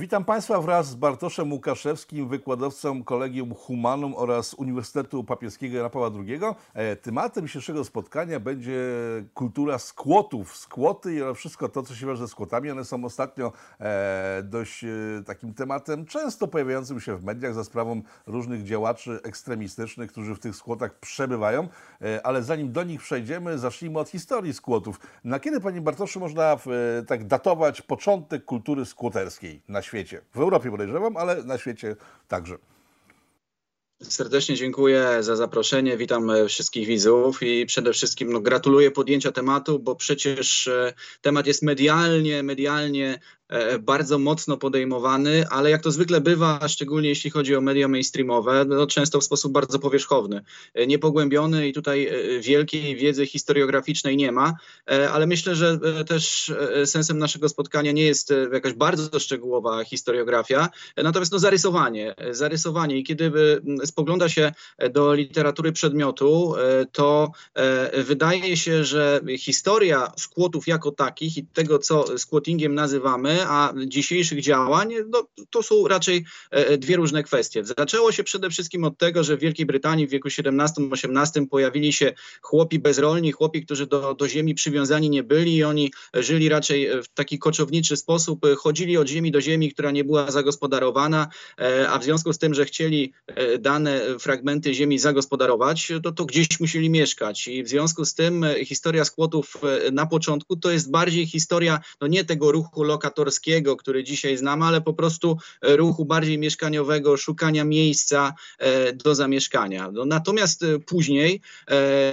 Witam 0.00 0.24
Państwa 0.24 0.60
wraz 0.60 0.88
z 0.88 0.94
Bartoszem 0.94 1.52
Łukaszewskim, 1.52 2.28
wykładowcą 2.28 3.04
Kolegium 3.04 3.54
Humanum 3.54 4.14
oraz 4.16 4.54
Uniwersytetu 4.54 5.24
Papieskiego 5.24 5.76
Jana 5.76 5.90
Pawła 5.90 6.10
II. 6.26 6.40
E, 6.74 6.96
Tematem 6.96 7.46
dzisiejszego 7.46 7.84
spotkania 7.84 8.40
będzie 8.40 8.80
kultura 9.34 9.78
skłotów, 9.78 10.56
skłoty 10.56 11.14
i 11.14 11.34
wszystko 11.34 11.68
to, 11.68 11.82
co 11.82 11.94
się 11.94 12.06
wiąże 12.06 12.28
z 12.28 12.30
skłotami. 12.30 12.70
One 12.70 12.84
są 12.84 13.04
ostatnio 13.04 13.52
e, 13.80 14.42
dość 14.44 14.84
e, 14.84 14.88
takim 15.26 15.54
tematem 15.54 16.06
często 16.06 16.48
pojawiającym 16.48 17.00
się 17.00 17.16
w 17.16 17.24
mediach 17.24 17.54
za 17.54 17.64
sprawą 17.64 18.02
różnych 18.26 18.64
działaczy 18.64 19.20
ekstremistycznych, 19.22 20.12
którzy 20.12 20.34
w 20.34 20.38
tych 20.38 20.56
skłotach 20.56 20.98
przebywają. 20.98 21.68
Ale 22.22 22.42
zanim 22.42 22.72
do 22.72 22.84
nich 22.84 23.00
przejdziemy, 23.00 23.58
zacznijmy 23.58 23.98
od 23.98 24.08
historii 24.08 24.54
skłotów. 24.54 25.00
Na 25.24 25.40
kiedy, 25.40 25.60
Panie 25.60 25.80
Bartoszu, 25.80 26.20
można 26.20 26.56
tak 27.06 27.26
datować 27.26 27.82
początek 27.82 28.44
kultury 28.44 28.84
skłoterskiej 28.84 29.62
na 29.68 29.82
świecie? 29.88 30.20
W 30.34 30.40
Europie 30.40 30.70
podejrzewam, 30.70 31.16
ale 31.16 31.44
na 31.44 31.58
świecie 31.58 31.96
także. 32.28 32.58
Serdecznie 34.02 34.54
dziękuję 34.54 35.22
za 35.22 35.36
zaproszenie. 35.36 35.96
Witam 35.96 36.30
e, 36.30 36.48
wszystkich 36.48 36.86
widzów 36.86 37.42
i 37.42 37.66
przede 37.66 37.92
wszystkim 37.92 38.32
no, 38.32 38.40
gratuluję 38.40 38.90
podjęcia 38.90 39.32
tematu, 39.32 39.78
bo 39.78 39.96
przecież 39.96 40.68
e, 40.68 40.92
temat 41.20 41.46
jest 41.46 41.62
medialnie, 41.62 42.42
medialnie 42.42 43.18
bardzo 43.80 44.18
mocno 44.18 44.56
podejmowany, 44.56 45.44
ale 45.50 45.70
jak 45.70 45.82
to 45.82 45.90
zwykle 45.90 46.20
bywa, 46.20 46.68
szczególnie 46.68 47.08
jeśli 47.08 47.30
chodzi 47.30 47.56
o 47.56 47.60
media 47.60 47.88
mainstreamowe, 47.88 48.64
no 48.64 48.86
często 48.86 49.20
w 49.20 49.24
sposób 49.24 49.52
bardzo 49.52 49.78
powierzchowny, 49.78 50.44
e, 50.74 50.86
niepogłębiony 50.86 51.68
i 51.68 51.72
tutaj 51.72 52.06
e, 52.06 52.40
wielkiej 52.40 52.96
wiedzy 52.96 53.26
historiograficznej 53.26 54.16
nie 54.16 54.32
ma, 54.32 54.54
ale 55.12 55.26
myślę, 55.26 55.54
że 55.54 55.78
też 56.06 56.52
sensem 56.84 57.18
naszego 57.18 57.48
spotkania 57.48 57.92
nie 57.92 58.02
jest 58.02 58.32
jakaś 58.52 58.72
bardzo 58.72 59.18
szczegółowa 59.18 59.84
historiografia, 59.84 60.68
natomiast 60.96 61.32
no 61.32 61.38
zarysowanie, 61.38 62.14
zarysowanie. 62.30 62.98
I 62.98 63.04
kiedy 63.04 63.32
spogląda 63.84 64.28
się 64.28 64.52
do 64.90 65.14
literatury 65.14 65.72
przedmiotu, 65.72 66.54
to 66.92 67.30
wydaje 68.04 68.56
się, 68.56 68.84
że 68.84 69.20
historia 69.38 70.12
skłotów 70.16 70.66
jako 70.66 70.90
takich 70.90 71.36
i 71.36 71.46
tego, 71.46 71.78
co 71.78 72.18
squattingiem 72.18 72.74
nazywamy, 72.74 73.37
a 73.48 73.74
dzisiejszych 73.86 74.42
działań, 74.42 74.94
no, 75.08 75.28
to 75.50 75.62
są 75.62 75.88
raczej 75.88 76.24
e, 76.50 76.78
dwie 76.78 76.96
różne 76.96 77.22
kwestie. 77.22 77.64
Zaczęło 77.64 78.12
się 78.12 78.24
przede 78.24 78.50
wszystkim 78.50 78.84
od 78.84 78.98
tego, 78.98 79.24
że 79.24 79.36
w 79.36 79.40
Wielkiej 79.40 79.66
Brytanii 79.66 80.06
w 80.06 80.10
wieku 80.10 80.28
XVII-XVIII 80.28 81.46
pojawili 81.46 81.92
się 81.92 82.12
chłopi 82.42 82.78
bezrolni, 82.78 83.32
chłopi, 83.32 83.64
którzy 83.64 83.86
do, 83.86 84.14
do 84.14 84.28
ziemi 84.28 84.54
przywiązani 84.54 85.10
nie 85.10 85.22
byli 85.22 85.56
i 85.56 85.64
oni 85.64 85.92
żyli 86.14 86.48
raczej 86.48 87.02
w 87.02 87.08
taki 87.14 87.38
koczowniczy 87.38 87.96
sposób, 87.96 88.46
chodzili 88.56 88.96
od 88.96 89.08
ziemi 89.08 89.30
do 89.30 89.40
ziemi, 89.40 89.72
która 89.72 89.90
nie 89.90 90.04
była 90.04 90.30
zagospodarowana, 90.30 91.28
e, 91.60 91.88
a 91.88 91.98
w 91.98 92.04
związku 92.04 92.32
z 92.32 92.38
tym, 92.38 92.54
że 92.54 92.64
chcieli 92.64 93.12
e, 93.26 93.58
dane 93.58 94.00
fragmenty 94.18 94.74
ziemi 94.74 94.98
zagospodarować, 94.98 95.92
to, 96.02 96.12
to 96.12 96.24
gdzieś 96.24 96.60
musieli 96.60 96.90
mieszkać 96.90 97.48
i 97.48 97.62
w 97.62 97.68
związku 97.68 98.04
z 98.04 98.14
tym 98.14 98.46
historia 98.64 99.04
skłotów 99.04 99.56
na 99.92 100.06
początku 100.06 100.56
to 100.56 100.70
jest 100.70 100.90
bardziej 100.90 101.26
historia 101.26 101.80
no 102.00 102.06
nie 102.06 102.24
tego 102.24 102.52
ruchu 102.52 102.84
lokatorskiego, 103.28 103.76
który 103.76 104.04
dzisiaj 104.04 104.36
znamy, 104.36 104.64
ale 104.64 104.80
po 104.80 104.94
prostu 104.94 105.36
e, 105.62 105.76
ruchu 105.76 106.04
bardziej 106.04 106.38
mieszkaniowego, 106.38 107.16
szukania 107.16 107.64
miejsca 107.64 108.34
e, 108.58 108.92
do 108.92 109.14
zamieszkania. 109.14 109.90
No, 109.92 110.04
natomiast 110.04 110.62
e, 110.62 110.78
później, 110.78 111.40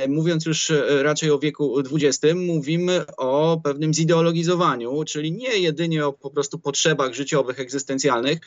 mówiąc 0.08 0.46
już 0.46 0.72
raczej 1.02 1.32
o 1.32 1.40
wieku 1.40 1.80
XX, 1.80 2.34
mówimy 2.36 3.06
o 3.18 3.62
pewnym 3.64 3.94
zideologizowaniu, 3.94 5.04
czyli 5.04 5.32
nie 5.32 5.58
jedynie 5.58 6.06
o 6.06 6.14
po 6.14 6.30
prostu 6.30 6.60
potrzebach 6.60 7.14
życiowych, 7.14 7.60
egzystencjalnych, 7.60 8.40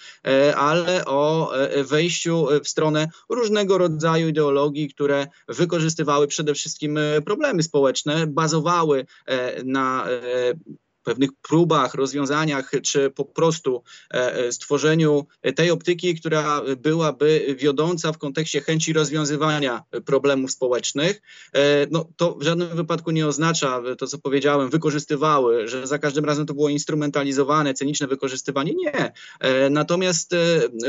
ale 0.57 1.05
o 1.05 1.53
wejściu 1.85 2.47
w 2.65 2.69
stronę 2.69 3.09
różnego 3.29 3.79
rodzaju 3.79 4.29
ideologii, 4.29 4.89
które 4.89 5.27
wykorzystywały 5.49 6.27
przede 6.27 6.55
wszystkim 6.55 6.99
problemy 7.25 7.63
społeczne, 7.63 8.27
bazowały 8.27 9.07
na 9.65 10.07
pewnych 11.09 11.31
próbach, 11.43 11.95
rozwiązaniach, 11.95 12.71
czy 12.83 13.11
po 13.11 13.25
prostu 13.25 13.83
e, 14.15 14.35
e, 14.35 14.53
stworzeniu 14.53 15.27
tej 15.57 15.71
optyki, 15.71 16.15
która 16.15 16.63
byłaby 16.77 17.57
wiodąca 17.59 18.13
w 18.13 18.19
kontekście 18.19 18.61
chęci 18.61 18.93
rozwiązywania 18.93 19.83
problemów 20.05 20.51
społecznych. 20.51 21.23
E, 21.53 21.87
no, 21.91 22.09
to 22.17 22.35
w 22.35 22.43
żadnym 22.43 22.69
wypadku 22.69 23.11
nie 23.11 23.27
oznacza, 23.27 23.83
to 23.99 24.07
co 24.07 24.19
powiedziałem, 24.19 24.71
wykorzystywały, 24.71 25.69
że 25.69 25.87
za 25.87 25.99
każdym 25.99 26.25
razem 26.25 26.47
to 26.47 26.55
było 26.55 26.69
instrumentalizowane, 26.69 27.75
cyniczne 27.75 28.07
wykorzystywanie. 28.07 28.73
Nie. 28.75 29.13
Natomiast 29.71 30.35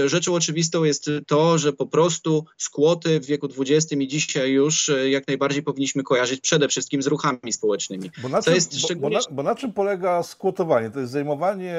rzeczą 0.05 0.33
oczywistą 0.33 0.83
jest 0.83 1.09
to, 1.27 1.57
że 1.57 1.73
po 1.73 1.85
prostu 1.85 2.45
skłoty 2.57 3.19
w 3.19 3.25
wieku 3.25 3.47
XX 3.59 3.91
i 3.91 4.07
dzisiaj 4.07 4.51
już 4.51 4.91
jak 5.09 5.27
najbardziej 5.27 5.63
powinniśmy 5.63 6.03
kojarzyć 6.03 6.41
przede 6.41 6.67
wszystkim 6.67 7.01
z 7.01 7.07
ruchami 7.07 7.53
społecznymi. 7.53 8.11
Bo 8.21 8.29
na, 8.29 8.41
czym, 8.41 8.53
bo, 8.95 8.95
bo, 8.95 9.09
na, 9.09 9.19
bo 9.31 9.43
na 9.43 9.55
czym 9.55 9.73
polega 9.73 10.08
polega 10.09 10.23
skłotowanie? 10.23 10.89
To 10.89 10.99
jest 10.99 11.11
zajmowanie 11.11 11.75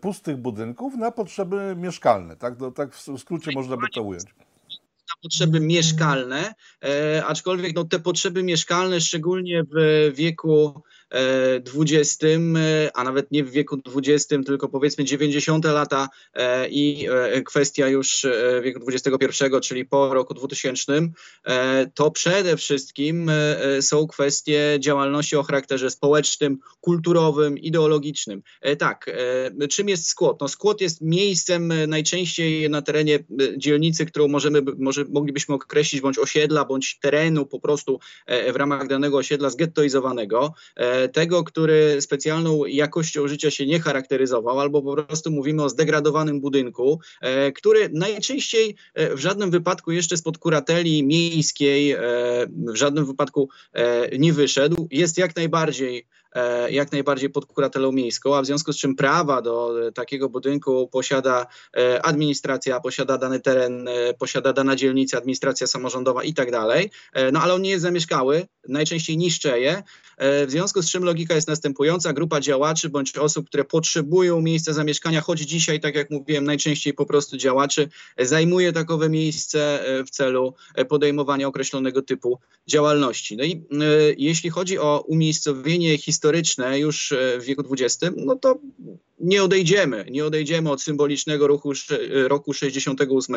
pustych 0.00 0.36
budynków 0.36 0.94
na 0.96 1.10
potrzeby 1.10 1.76
mieszkalne, 1.76 2.36
tak? 2.36 2.56
To, 2.56 2.70
tak 2.70 2.94
w 2.94 3.18
skrócie 3.18 3.52
można 3.54 3.76
by 3.76 3.86
to 3.94 4.02
ująć 4.02 4.24
na 5.08 5.22
potrzeby 5.22 5.60
mieszkalne, 5.60 6.54
e, 6.84 7.24
aczkolwiek 7.26 7.74
no, 7.74 7.84
te 7.84 7.98
potrzeby 7.98 8.42
mieszkalne, 8.42 9.00
szczególnie 9.00 9.62
w 9.74 10.12
wieku 10.14 10.82
XX, 11.12 12.24
e, 12.56 12.90
a 12.94 13.04
nawet 13.04 13.30
nie 13.30 13.44
w 13.44 13.50
wieku 13.50 13.78
XX, 13.96 14.26
tylko 14.46 14.68
powiedzmy 14.68 15.04
90 15.04 15.64
lata 15.64 16.08
e, 16.34 16.68
i 16.68 17.08
e, 17.08 17.42
kwestia 17.42 17.88
już 17.88 18.26
wieku 18.62 18.80
XXI, 18.88 19.44
czyli 19.62 19.84
po 19.84 20.14
roku 20.14 20.34
2000, 20.34 20.92
to 21.94 22.10
przede 22.10 22.56
wszystkim 22.56 23.30
są 23.80 24.06
kwestie 24.06 24.76
działalności 24.78 25.36
o 25.36 25.42
charakterze 25.42 25.90
społecznym, 25.90 26.58
kulturowym, 26.80 27.58
ideologicznym. 27.58 28.42
Tak, 28.78 29.10
czym 29.70 29.88
jest 29.88 30.06
skłot? 30.06 30.40
No, 30.40 30.48
skłot 30.48 30.80
jest 30.80 31.00
miejscem 31.00 31.72
najczęściej 31.88 32.70
na 32.70 32.82
terenie 32.82 33.18
dzielnicy, 33.56 34.06
którą 34.06 34.28
możemy, 34.28 34.62
może, 34.78 35.04
moglibyśmy 35.04 35.54
określić, 35.54 36.00
bądź 36.00 36.18
osiedla, 36.18 36.64
bądź 36.64 36.98
terenu 36.98 37.46
po 37.46 37.60
prostu 37.60 38.00
w 38.52 38.56
ramach 38.56 38.88
danego 38.88 39.16
osiedla 39.16 39.50
zgettoizowanego 39.50 40.54
tego, 41.08 41.44
który 41.44 42.00
specjalną 42.00 42.64
jakością 42.64 43.28
życia 43.28 43.50
się 43.50 43.66
nie 43.66 43.80
charakteryzował, 43.80 44.60
albo 44.60 44.82
po 44.82 45.04
prostu 45.04 45.30
mówimy 45.30 45.62
o 45.64 45.68
zdegradowanym 45.68 46.40
budynku, 46.40 47.00
e, 47.20 47.52
który 47.52 47.88
najczęściej 47.92 48.76
e, 48.94 49.16
w 49.16 49.18
żadnym 49.18 49.50
wypadku 49.50 49.92
jeszcze 49.92 50.16
spod 50.16 50.38
kurateli 50.38 51.04
miejskiej 51.06 51.92
e, 51.92 51.98
w 52.48 52.74
żadnym 52.74 53.06
wypadku 53.06 53.48
nie 54.18 54.32
wyszedł, 54.32 54.88
jest 54.90 55.18
jak 55.18 55.36
najbardziej 55.36 56.06
jak 56.70 56.92
najbardziej 56.92 57.30
pod 57.30 57.46
kuratelą 57.46 57.92
miejską, 57.92 58.36
a 58.36 58.42
w 58.42 58.46
związku 58.46 58.72
z 58.72 58.76
czym 58.76 58.96
prawa 58.96 59.42
do 59.42 59.86
e, 59.88 59.92
takiego 59.92 60.28
budynku 60.28 60.88
posiada 60.88 61.46
e, 61.76 62.02
administracja, 62.06 62.80
posiada 62.80 63.18
dany 63.18 63.40
teren, 63.40 63.88
posiada 64.18 64.52
dana 64.52 64.76
dzielnica, 64.76 65.18
administracja 65.18 65.66
samorządowa 65.66 66.24
i 66.24 66.34
tak 66.34 66.50
dalej, 66.50 66.90
no 67.32 67.40
ale 67.40 67.54
on 67.54 67.62
nie 67.62 67.70
jest 67.70 67.82
zamieszkały, 67.82 68.46
najczęściej 68.68 69.16
niszczeje, 69.16 69.82
w 70.18 70.46
związku 70.48 70.82
z 70.82 70.90
czym 70.90 71.04
logika 71.04 71.34
jest 71.34 71.48
następująca, 71.48 72.12
grupa 72.12 72.40
działaczy 72.40 72.88
bądź 72.88 73.18
osób, 73.18 73.48
które 73.48 73.64
potrzebują 73.64 74.40
miejsca 74.40 74.72
zamieszkania, 74.72 75.20
choć 75.20 75.40
dzisiaj, 75.40 75.80
tak 75.80 75.94
jak 75.94 76.10
mówiłem, 76.10 76.44
najczęściej 76.44 76.94
po 76.94 77.06
prostu 77.06 77.36
działaczy, 77.36 77.88
zajmuje 78.18 78.72
takowe 78.72 79.08
miejsce 79.08 79.84
w 80.06 80.10
celu 80.10 80.54
podejmowania 80.88 81.48
określonego 81.48 82.02
typu 82.02 82.38
działalności. 82.66 83.36
No 83.36 83.44
i 83.44 83.64
jeśli 84.18 84.50
chodzi 84.50 84.78
o 84.78 85.04
umiejscowienie 85.08 85.98
historyczne, 85.98 86.21
historyczne 86.22 86.78
już 86.78 87.12
e, 87.12 87.38
w 87.40 87.44
wieku 87.44 87.62
XX, 87.70 88.12
no 88.16 88.36
to 88.36 88.58
nie 89.20 89.42
odejdziemy, 89.42 90.06
nie 90.10 90.24
odejdziemy 90.24 90.70
od 90.70 90.82
symbolicznego 90.82 91.46
ruchu 91.46 91.72
roku 92.26 92.52
68, 92.52 93.36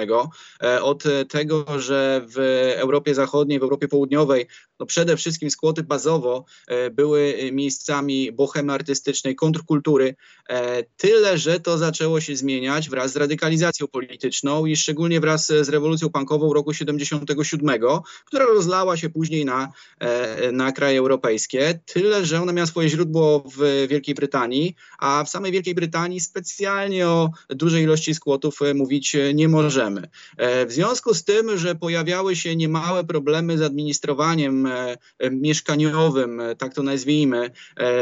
e, 0.63 0.81
od 0.81 1.03
tego, 1.29 1.79
że 1.79 2.25
w 2.27 2.37
Europie 2.77 3.15
Zachodniej, 3.15 3.59
w 3.59 3.63
Europie 3.63 3.87
Południowej, 3.87 4.47
no 4.79 4.85
przede 4.85 5.17
wszystkim 5.17 5.51
skłoty 5.51 5.83
bazowo 5.83 6.45
e, 6.67 6.89
były 6.89 7.49
miejscami 7.51 8.31
bohemy 8.31 8.73
artystycznej, 8.73 9.35
kontrkultury, 9.35 10.15
tyle, 10.97 11.37
że 11.37 11.59
to 11.59 11.77
zaczęło 11.77 12.21
się 12.21 12.35
zmieniać 12.35 12.89
wraz 12.89 13.11
z 13.11 13.15
radykalizacją 13.15 13.87
polityczną 13.87 14.65
i 14.65 14.75
szczególnie 14.75 15.19
wraz 15.19 15.47
z 15.47 15.69
rewolucją 15.69 16.09
punkową 16.09 16.53
roku 16.53 16.73
77, 16.73 17.79
która 18.25 18.45
rozlała 18.45 18.97
się 18.97 19.09
później 19.09 19.45
na, 19.45 19.71
na 20.51 20.71
kraje 20.71 20.99
europejskie, 20.99 21.79
tyle, 21.85 22.25
że 22.25 22.41
ona 22.41 22.53
miała 22.53 22.67
swoje 22.75 22.89
źródło 22.89 23.43
w 23.57 23.87
Wielkiej 23.89 24.15
Brytanii, 24.15 24.75
a 24.99 25.23
w 25.23 25.29
samej 25.29 25.51
Wielkiej 25.51 25.75
Brytanii 25.75 26.19
specjalnie 26.19 27.07
o 27.07 27.29
dużej 27.49 27.83
ilości 27.83 28.15
skłotów 28.15 28.59
mówić 28.75 29.15
nie 29.33 29.47
możemy. 29.49 30.09
W 30.39 30.67
związku 30.69 31.13
z 31.13 31.23
tym, 31.23 31.57
że 31.57 31.75
pojawiały 31.75 32.35
się 32.35 32.55
niemałe 32.55 33.03
problemy 33.03 33.57
z 33.57 33.61
administrowaniem 33.61 34.67
mieszkaniowym, 35.31 36.41
tak 36.57 36.73
to 36.73 36.83
nazwijmy, 36.83 37.51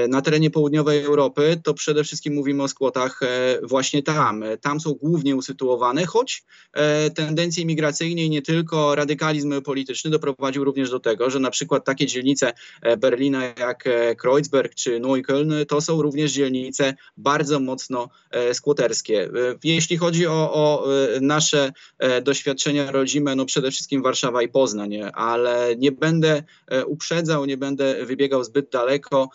na 0.09 0.21
terenie 0.21 0.49
południowej 0.51 1.03
Europy, 1.03 1.61
to 1.63 1.73
przede 1.73 2.03
wszystkim 2.03 2.33
mówimy 2.33 2.63
o 2.63 2.67
skłotach 2.67 3.19
właśnie 3.63 4.03
tam. 4.03 4.43
Tam 4.61 4.79
są 4.79 4.93
głównie 4.93 5.35
usytuowane, 5.35 6.05
choć 6.05 6.43
tendencje 7.15 7.65
migracyjne 7.65 8.21
i 8.21 8.29
nie 8.29 8.41
tylko 8.41 8.95
radykalizm 8.95 9.61
polityczny 9.61 10.11
doprowadził 10.11 10.63
również 10.63 10.89
do 10.89 10.99
tego, 10.99 11.29
że 11.29 11.39
na 11.39 11.51
przykład 11.51 11.85
takie 11.85 12.05
dzielnice 12.05 12.53
Berlina 12.97 13.43
jak 13.43 13.83
Kreuzberg 14.17 14.62
czy 14.75 14.99
Neukölln 14.99 15.53
to 15.67 15.81
są 15.81 16.01
również 16.01 16.31
dzielnice 16.31 16.93
bardzo 17.17 17.59
mocno 17.59 18.09
skłoterskie. 18.53 19.29
Jeśli 19.63 19.97
chodzi 19.97 20.27
o, 20.27 20.53
o 20.53 20.85
nasze 21.21 21.71
doświadczenia 22.23 22.91
rodzime, 22.91 23.35
no 23.35 23.45
przede 23.45 23.71
wszystkim 23.71 24.01
Warszawa 24.01 24.41
i 24.41 24.47
Poznań, 24.47 24.97
ale 25.13 25.75
nie 25.77 25.91
będę 25.91 26.43
uprzedzał, 26.87 27.45
nie 27.45 27.57
będę 27.57 28.05
wybiegał 28.05 28.43
zbyt 28.43 28.69
daleko, 28.69 29.29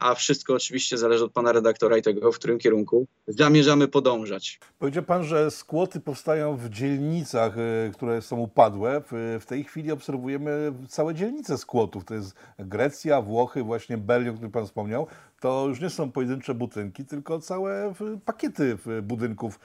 a 0.00 0.14
wszystko 0.14 0.54
oczywiście 0.54 0.98
zależy 0.98 1.24
od 1.24 1.32
pana 1.32 1.52
redaktora 1.52 1.96
i 1.96 2.02
tego, 2.02 2.32
w 2.32 2.38
którym 2.38 2.58
kierunku 2.58 3.06
zamierzamy 3.26 3.88
podążać. 3.88 4.60
Powiedział 4.78 5.02
pan, 5.02 5.24
że 5.24 5.50
skłoty 5.50 6.00
powstają 6.00 6.56
w 6.56 6.68
dzielnicach, 6.68 7.54
które 7.94 8.22
są 8.22 8.38
upadłe. 8.38 9.02
W 9.40 9.44
tej 9.46 9.64
chwili 9.64 9.92
obserwujemy 9.92 10.72
całe 10.88 11.14
dzielnice 11.14 11.58
skłotów. 11.58 12.04
To 12.04 12.14
jest 12.14 12.34
Grecja, 12.58 13.22
Włochy, 13.22 13.62
właśnie 13.62 13.98
Berlin, 13.98 14.28
o 14.30 14.32
pan 14.52 14.66
wspomniał. 14.66 15.06
To 15.40 15.66
już 15.68 15.80
nie 15.80 15.90
są 15.90 16.12
pojedyncze 16.12 16.54
budynki, 16.54 17.04
tylko 17.04 17.40
całe 17.40 17.94
pakiety 18.24 18.78
budynków 19.02 19.60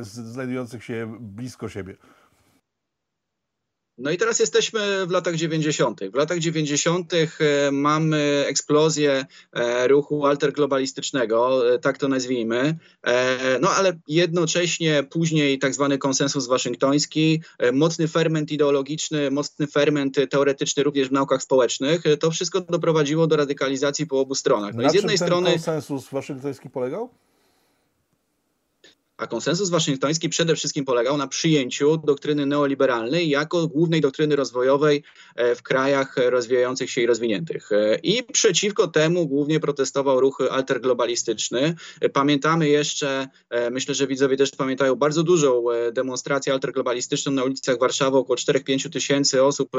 znajdujących 0.00 0.84
się 0.84 1.16
blisko 1.20 1.68
siebie. 1.68 1.96
No 4.02 4.10
i 4.10 4.16
teraz 4.16 4.38
jesteśmy 4.38 5.06
w 5.06 5.10
latach 5.10 5.34
90. 5.34 6.00
W 6.12 6.14
latach 6.14 6.38
90. 6.38 7.12
E, 7.14 7.26
mamy 7.72 8.44
eksplozję 8.48 9.24
e, 9.52 9.88
ruchu 9.88 10.26
alterglobalistycznego, 10.26 11.74
e, 11.74 11.78
tak 11.78 11.98
to 11.98 12.08
nazwijmy. 12.08 12.78
No 13.60 13.70
ale 13.70 13.92
jednocześnie 14.08 15.02
później 15.02 15.58
tak 15.58 15.74
zwany 15.74 15.98
konsensus 15.98 16.46
waszyngtoński, 16.46 17.42
mocny 17.72 18.08
ferment 18.08 18.52
ideologiczny, 18.52 19.30
mocny 19.30 19.66
ferment 19.66 20.16
teoretyczny 20.30 20.82
również 20.82 21.08
w 21.08 21.12
naukach 21.12 21.42
społecznych. 21.42 22.02
To 22.20 22.30
wszystko 22.30 22.60
doprowadziło 22.60 23.26
do 23.26 23.36
radykalizacji 23.36 24.06
po 24.06 24.20
obu 24.20 24.34
stronach. 24.34 24.74
No 24.74 24.82
Na 24.82 24.88
i 24.88 24.90
z 24.90 24.94
jednej 24.94 25.18
strony 25.18 25.50
konsensus 25.50 26.08
waszyngtoński 26.08 26.70
polegał? 26.70 27.10
A 29.16 29.26
konsensus 29.26 29.70
waszyngtoński 29.70 30.28
przede 30.28 30.56
wszystkim 30.56 30.84
polegał 30.84 31.16
na 31.16 31.26
przyjęciu 31.26 31.96
doktryny 31.96 32.46
neoliberalnej 32.46 33.28
jako 33.28 33.68
głównej 33.68 34.00
doktryny 34.00 34.36
rozwojowej 34.36 35.02
e, 35.36 35.54
w 35.54 35.62
krajach 35.62 36.16
rozwijających 36.16 36.90
się 36.90 37.00
i 37.00 37.06
rozwiniętych. 37.06 37.72
E, 37.72 37.98
I 38.02 38.22
przeciwko 38.22 38.88
temu 38.88 39.26
głównie 39.26 39.60
protestował 39.60 40.20
ruch 40.20 40.38
alterglobalistyczny. 40.50 41.74
E, 42.00 42.08
pamiętamy 42.08 42.68
jeszcze, 42.68 43.28
myślę, 43.70 43.94
że 43.94 44.06
widzowie 44.06 44.36
też 44.36 44.50
pamiętają, 44.50 44.94
bardzo 44.94 45.22
dużą 45.22 45.64
demonstrację 45.92 46.52
alterglobalistyczną 46.52 47.32
na 47.32 47.44
ulicach 47.44 47.78
Warszawy, 47.78 48.16
około 48.16 48.36
4-5 48.36 48.90
tysięcy 48.90 49.42
osób, 49.42 49.70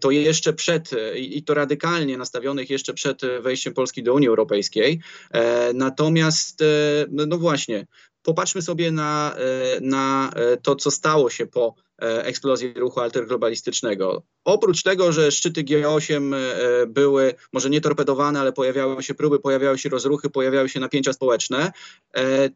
to 0.00 0.10
jeszcze 0.10 0.52
przed, 0.52 0.90
i 1.16 1.42
to 1.42 1.54
radykalnie 1.54 2.18
nastawionych 2.18 2.70
jeszcze 2.70 2.94
przed 2.94 3.20
wejściem 3.40 3.74
Polski 3.74 4.02
do 4.02 4.14
Unii 4.14 4.28
Europejskiej. 4.28 5.00
Natomiast, 5.74 6.64
no 7.10 7.38
właśnie, 7.38 7.86
Popatrzmy 8.22 8.62
sobie 8.62 8.90
na, 8.90 9.34
e, 9.36 9.80
na 9.80 10.30
e, 10.36 10.56
to, 10.56 10.76
co 10.76 10.90
stało 10.90 11.30
się 11.30 11.46
po 11.46 11.74
e, 12.02 12.24
eksplozji 12.24 12.72
ruchu 12.74 13.00
alterglobalistycznego. 13.00 14.22
Oprócz 14.44 14.82
tego, 14.82 15.12
że 15.12 15.32
szczyty 15.32 15.64
G8 15.64 16.34
były 16.88 17.34
może 17.52 17.70
nie 17.70 17.80
torpedowane, 17.80 18.40
ale 18.40 18.52
pojawiały 18.52 19.02
się 19.02 19.14
próby, 19.14 19.38
pojawiały 19.38 19.78
się 19.78 19.88
rozruchy, 19.88 20.30
pojawiały 20.30 20.68
się 20.68 20.80
napięcia 20.80 21.12
społeczne, 21.12 21.72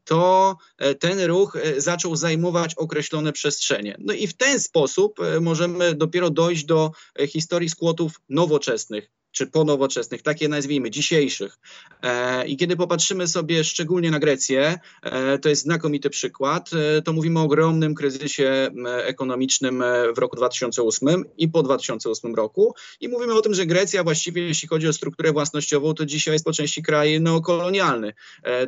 to 0.05 0.57
ten 1.01 1.25
ruch 1.25 1.59
zaczął 1.77 2.17
zajmować 2.17 2.75
określone 2.75 3.33
przestrzenie. 3.33 3.97
No 3.99 4.13
i 4.13 4.27
w 4.27 4.37
ten 4.37 4.61
sposób 4.61 5.19
możemy 5.41 5.95
dopiero 5.95 6.31
dojść 6.31 6.65
do 6.65 6.91
historii 7.29 7.69
skłotów 7.69 8.21
nowoczesnych, 8.29 9.11
czy 9.35 9.47
ponowoczesnych, 9.47 10.23
takie 10.23 10.49
nazwijmy, 10.49 10.91
dzisiejszych. 10.91 11.59
E, 12.03 12.47
I 12.47 12.57
kiedy 12.57 12.77
popatrzymy 12.77 13.29
sobie 13.29 13.65
szczególnie 13.65 14.11
na 14.11 14.19
Grecję, 14.19 14.79
e, 15.03 15.39
to 15.39 15.49
jest 15.49 15.63
znakomity 15.63 16.11
przykład, 16.11 16.71
e, 16.73 17.03
to 17.03 17.13
mówimy 17.13 17.41
o 17.41 17.43
ogromnym 17.43 17.95
kryzysie 17.95 18.71
ekonomicznym 19.05 19.85
w 20.15 20.19
roku 20.19 20.37
2008 20.37 21.25
i 21.39 21.49
po 21.49 21.63
2008 21.63 22.35
roku. 22.35 22.75
I 23.01 23.09
mówimy 23.09 23.35
o 23.35 23.41
tym, 23.41 23.55
że 23.55 23.67
Grecja 23.67 24.05
właściwie, 24.05 24.43
jeśli 24.43 24.69
chodzi 24.69 24.89
o 24.89 24.93
strukturę 24.93 25.33
własnościową, 25.33 25.95
to 25.95 26.07
dzisiaj 26.07 26.35
jest 26.35 26.45
po 26.45 26.53
części 26.53 26.83
kraj 26.83 27.21
neokolonialny. 27.21 28.13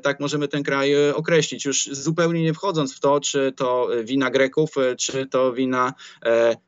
Tak 0.02 0.20
możemy 0.20 0.48
ten 0.48 0.62
kraj 0.62 1.10
określić, 1.10 1.64
już 1.64 1.88
zupełnie 1.92 2.42
nie 2.42 2.54
wchodząc 2.54 2.96
w 2.96 3.00
to, 3.00 3.20
czy 3.20 3.52
to 3.56 3.88
wina 4.04 4.30
Greków, 4.30 4.74
czy 4.98 5.26
to 5.26 5.52
wina 5.52 5.94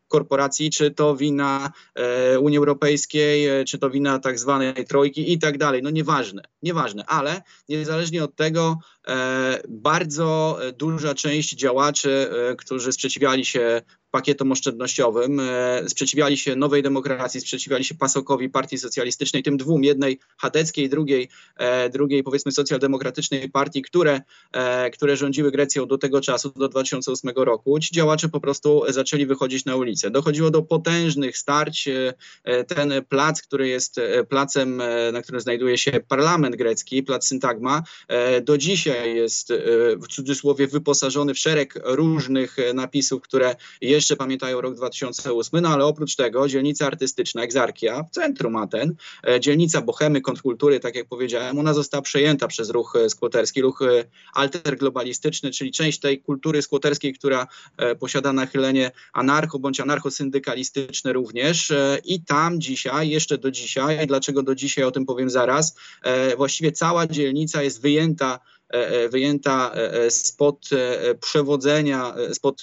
korporacji, 0.08 0.70
czy 0.70 0.90
to 0.90 1.16
wina 1.16 1.72
e, 1.94 2.38
Unii 2.38 2.58
Europejskiej, 2.58 3.46
e, 3.46 3.64
czy 3.64 3.78
to 3.78 3.90
wina 3.90 4.18
tak 4.18 4.38
zwanej 4.38 4.86
trojki 4.88 5.32
i 5.32 5.38
tak 5.38 5.58
dalej. 5.58 5.82
No 5.82 5.90
nieważne, 5.90 6.42
nieważne, 6.62 7.04
ale 7.06 7.42
niezależnie 7.68 8.24
od 8.24 8.36
tego 8.36 8.78
e, 9.08 9.62
bardzo 9.68 10.58
duża 10.78 11.14
część 11.14 11.54
działaczy, 11.54 12.30
którzy 12.58 12.92
sprzeciwiali 12.92 13.44
się 13.44 13.82
pakietom 14.18 14.52
oszczędnościowym, 14.52 15.40
sprzeciwiali 15.88 16.36
się 16.36 16.56
nowej 16.56 16.82
demokracji, 16.82 17.40
sprzeciwiali 17.40 17.84
się 17.84 17.94
Pasokowi, 17.94 18.48
Partii 18.48 18.78
Socjalistycznej, 18.78 19.42
tym 19.42 19.56
dwóm, 19.56 19.84
jednej 19.84 20.18
chadeckiej, 20.36 20.88
drugiej, 20.88 21.28
drugiej 21.92 22.22
powiedzmy 22.22 22.52
socjaldemokratycznej 22.52 23.50
partii, 23.50 23.82
które, 23.82 24.20
które 24.92 25.16
rządziły 25.16 25.50
Grecją 25.50 25.86
do 25.86 25.98
tego 25.98 26.20
czasu, 26.20 26.52
do 26.56 26.68
2008 26.68 27.30
roku. 27.36 27.78
Ci 27.78 27.94
działacze 27.94 28.28
po 28.28 28.40
prostu 28.40 28.82
zaczęli 28.88 29.26
wychodzić 29.26 29.64
na 29.64 29.76
ulicę. 29.76 30.10
Dochodziło 30.10 30.50
do 30.50 30.62
potężnych 30.62 31.38
starć. 31.38 31.88
E, 31.88 32.14
e, 32.44 32.64
ten 32.64 32.92
plac, 33.08 33.42
który 33.42 33.68
jest 33.68 33.98
e, 33.98 34.24
placem, 34.24 34.82
na 35.12 35.22
którym 35.22 35.40
znajduje 35.40 35.78
się 35.78 36.00
parlament 36.08 36.56
grecki, 36.56 37.02
plac 37.02 37.26
Syntagma, 37.26 37.82
do 38.42 38.58
dzisiaj 38.58 39.16
jest 39.16 39.52
w 40.02 40.08
cudzysłowie 40.08 40.66
wyposażony 40.66 41.34
w 41.34 41.38
szereg 41.38 41.74
różnych 41.84 42.56
napisów, 42.74 43.22
które 43.22 43.56
jeszcze 43.80 44.07
pamiętają 44.16 44.60
rok 44.60 44.74
2008, 44.74 45.60
no 45.62 45.68
ale 45.68 45.84
oprócz 45.84 46.16
tego 46.16 46.48
dzielnica 46.48 46.86
artystyczna 46.86 47.42
Egzarkia 47.42 48.02
w 48.02 48.10
centrum 48.10 48.56
Aten, 48.56 48.94
dzielnica 49.40 49.82
Bohemy, 49.82 50.20
kontrkultury, 50.20 50.80
tak 50.80 50.94
jak 50.94 51.08
powiedziałem, 51.08 51.58
ona 51.58 51.74
została 51.74 52.02
przejęta 52.02 52.48
przez 52.48 52.70
ruch 52.70 52.94
skłoterski, 53.08 53.62
ruch 53.62 53.80
alterglobalistyczny, 54.34 55.50
czyli 55.50 55.72
część 55.72 56.00
tej 56.00 56.22
kultury 56.22 56.62
skłoterskiej, 56.62 57.14
która 57.14 57.46
posiada 58.00 58.32
nachylenie 58.32 58.90
anarcho 59.12 59.58
bądź 59.58 59.80
anarchosyndykalistyczne 59.80 61.12
również 61.12 61.70
e, 61.70 61.98
i 62.04 62.20
tam 62.20 62.60
dzisiaj, 62.60 63.08
jeszcze 63.08 63.38
do 63.38 63.50
dzisiaj, 63.50 64.06
dlaczego 64.06 64.42
do 64.42 64.54
dzisiaj, 64.54 64.84
o 64.84 64.90
tym 64.90 65.06
powiem 65.06 65.30
zaraz, 65.30 65.76
e, 66.02 66.36
właściwie 66.36 66.72
cała 66.72 67.06
dzielnica 67.06 67.62
jest 67.62 67.80
wyjęta, 67.80 68.40
e, 68.68 69.08
wyjęta 69.08 69.74
spod 70.08 70.68
przewodzenia, 71.20 72.14
spod 72.32 72.62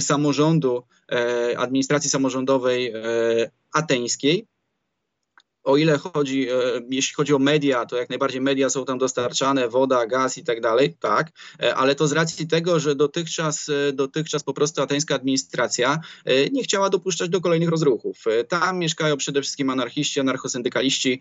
samorządu, 0.00 0.82
administracji 1.56 2.10
samorządowej 2.10 2.92
ateńskiej. 3.72 4.46
O 5.64 5.76
ile 5.76 5.98
chodzi, 5.98 6.48
e, 6.48 6.54
jeśli 6.90 7.14
chodzi 7.14 7.34
o 7.34 7.38
media, 7.38 7.86
to 7.86 7.96
jak 7.96 8.08
najbardziej 8.08 8.40
media 8.40 8.70
są 8.70 8.84
tam 8.84 8.98
dostarczane, 8.98 9.68
woda, 9.68 10.06
gaz 10.06 10.38
i 10.38 10.44
tak 10.44 10.60
dalej, 10.60 10.96
tak, 11.00 11.32
e, 11.62 11.74
ale 11.74 11.94
to 11.94 12.08
z 12.08 12.12
racji 12.12 12.46
tego, 12.46 12.80
że 12.80 12.94
dotychczas, 12.94 13.68
e, 13.68 13.92
dotychczas 13.92 14.42
po 14.42 14.54
prostu 14.54 14.82
ateńska 14.82 15.14
administracja 15.14 16.00
nie 16.52 16.62
chciała 16.62 16.90
dopuszczać 16.90 17.28
do 17.28 17.40
kolejnych 17.40 17.68
rozruchów. 17.68 18.24
Tam 18.48 18.78
mieszkają 18.78 19.16
przede 19.16 19.42
wszystkim 19.42 19.70
anarchiści, 19.70 20.20
anarchosyndykaliści, 20.20 21.20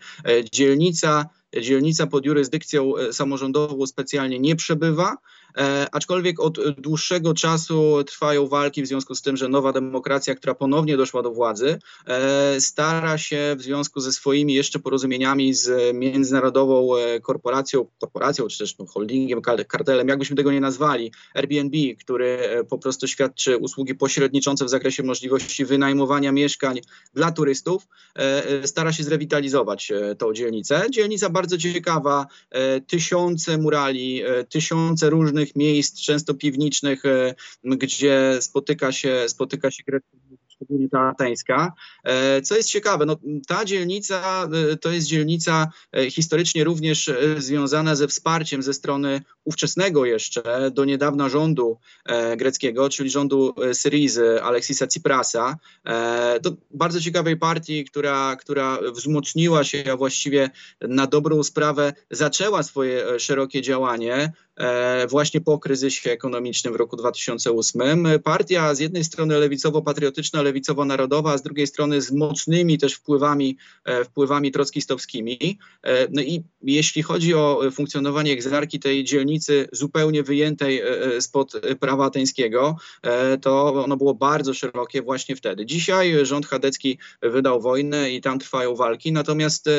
dzielnica, 0.52 1.26
dzielnica 1.62 2.08
pod 2.08 2.26
jurysdykcją 2.26 2.94
samorządową 3.12 3.88
specjalnie 3.88 4.40
nie 4.40 4.56
przebywa, 4.56 5.18
E, 5.43 5.43
aczkolwiek 5.92 6.40
od 6.40 6.80
dłuższego 6.80 7.34
czasu 7.34 8.04
trwają 8.04 8.48
walki 8.48 8.84
w 8.84 8.88
związku 8.88 9.16
z 9.16 9.22
tym, 9.22 9.38
że 9.38 9.50
nowa 9.50 9.74
demokracja, 9.74 10.36
która 10.36 10.56
ponownie 10.56 10.98
doszła 10.98 11.22
do 11.22 11.32
władzy, 11.32 11.80
e, 12.08 12.62
stara 12.62 13.18
się 13.18 13.56
w 13.58 13.62
związku 13.62 14.00
ze 14.00 14.12
swoimi 14.12 14.54
jeszcze 14.54 14.80
porozumieniami 14.80 15.54
z 15.54 15.96
międzynarodową 15.96 16.98
e, 16.98 17.20
korporacją, 17.20 17.86
korporacją 18.02 18.48
czy 18.48 18.58
też 18.58 18.78
no, 18.78 18.86
holdingiem, 18.86 19.42
kartelem, 19.68 20.08
jakbyśmy 20.08 20.36
tego 20.36 20.52
nie 20.52 20.62
nazwali, 20.62 21.12
Airbnb, 21.34 21.78
który 22.00 22.38
po 22.70 22.78
prostu 22.78 23.08
świadczy 23.08 23.58
usługi 23.58 23.96
pośredniczące 23.96 24.66
w 24.66 24.70
zakresie 24.70 25.04
możliwości 25.04 25.66
wynajmowania 25.66 26.32
mieszkań 26.32 26.80
dla 27.14 27.32
turystów, 27.32 27.88
stara 28.66 28.94
się 28.94 29.04
zrewitalizować 29.04 29.92
tą 30.18 30.34
dzielnicę. 30.34 30.86
Dzielnica 30.90 31.30
bardzo 31.30 31.58
ciekawa. 31.58 32.28
Tysiące 32.88 33.58
murali, 33.58 34.22
tysiące 34.50 35.10
różnych 35.10 35.43
miejsc, 35.56 36.02
często 36.02 36.34
piwniczych, 36.34 37.04
gdzie 37.64 38.38
spotyka 38.42 38.92
się, 38.92 39.24
spotyka 39.28 39.72
się 39.72 39.84
szczególnie 40.64 40.90
ta 40.90 41.00
ateńska. 41.00 41.74
E, 42.04 42.42
co 42.42 42.58
jest 42.58 42.70
ciekawe, 42.70 43.06
no, 43.06 43.18
ta 43.48 43.66
dzielnica 43.66 44.50
e, 44.72 44.78
to 44.78 44.92
jest 44.92 45.08
dzielnica 45.08 45.68
e, 45.92 46.12
historycznie 46.12 46.64
również 46.64 47.12
związana 47.38 47.96
ze 47.96 48.08
wsparciem 48.08 48.64
ze 48.64 48.74
strony 48.74 49.22
ówczesnego 49.44 50.06
jeszcze, 50.06 50.72
do 50.72 50.86
niedawna 50.86 51.30
rządu 51.30 51.78
greckiego, 52.38 52.90
czyli 52.90 53.10
rządu 53.10 53.56
Syrizy, 53.74 54.44
Aleksisa 54.44 54.88
Tsiprasa. 54.88 55.58
To 56.44 56.56
bardzo 56.72 57.02
ciekawej 57.02 57.38
partii, 57.38 57.86
która, 57.86 58.36
która 58.36 58.80
wzmocniła 58.94 59.64
się, 59.64 59.84
a 59.92 59.98
właściwie 59.98 60.50
na 60.82 61.08
dobrą 61.08 61.44
sprawę 61.44 61.94
zaczęła 62.12 62.64
swoje 62.64 63.20
szerokie 63.20 63.62
działanie 63.62 64.14
E, 64.24 64.43
właśnie 65.10 65.42
po 65.42 65.60
kryzysie 65.60 66.12
ekonomicznym 66.12 66.74
w 66.74 66.76
roku 66.76 66.96
2008. 66.96 67.82
Partia 68.24 68.76
z 68.76 68.80
jednej 68.80 69.04
strony 69.04 69.36
lewicowo-patriotyczna, 69.36 70.42
lewicowo-narodowa, 70.42 71.32
a 71.32 71.38
z 71.38 71.42
drugiej 71.42 71.68
strony 71.68 72.02
z 72.02 72.12
mocnymi 72.12 72.78
też 72.78 72.94
wpływami, 72.94 73.58
e, 73.86 74.04
wpływami 74.04 74.52
trockistowskimi. 74.52 75.60
E, 75.84 76.08
no 76.12 76.22
i 76.22 76.44
jeśli 76.62 77.04
chodzi 77.04 77.34
o 77.34 77.62
funkcjonowanie 77.72 78.32
egzarki 78.32 78.80
tej 78.80 79.04
dzielnicy 79.04 79.68
zupełnie 79.72 80.24
wyjętej 80.24 80.82
spod 81.20 81.54
prawa 81.80 82.06
ateńskiego, 82.06 82.76
to 83.42 83.84
ono 83.84 83.98
było 83.98 84.14
bardzo 84.14 84.54
szerokie 84.54 85.02
właśnie 85.02 85.36
wtedy. 85.36 85.66
Dzisiaj 85.66 86.26
rząd 86.26 86.46
chadecki 86.46 86.98
wydał 87.22 87.62
wojnę 87.62 88.12
i 88.12 88.22
tam 88.22 88.40
trwają 88.40 88.76
walki, 88.76 89.12
natomiast 89.12 89.70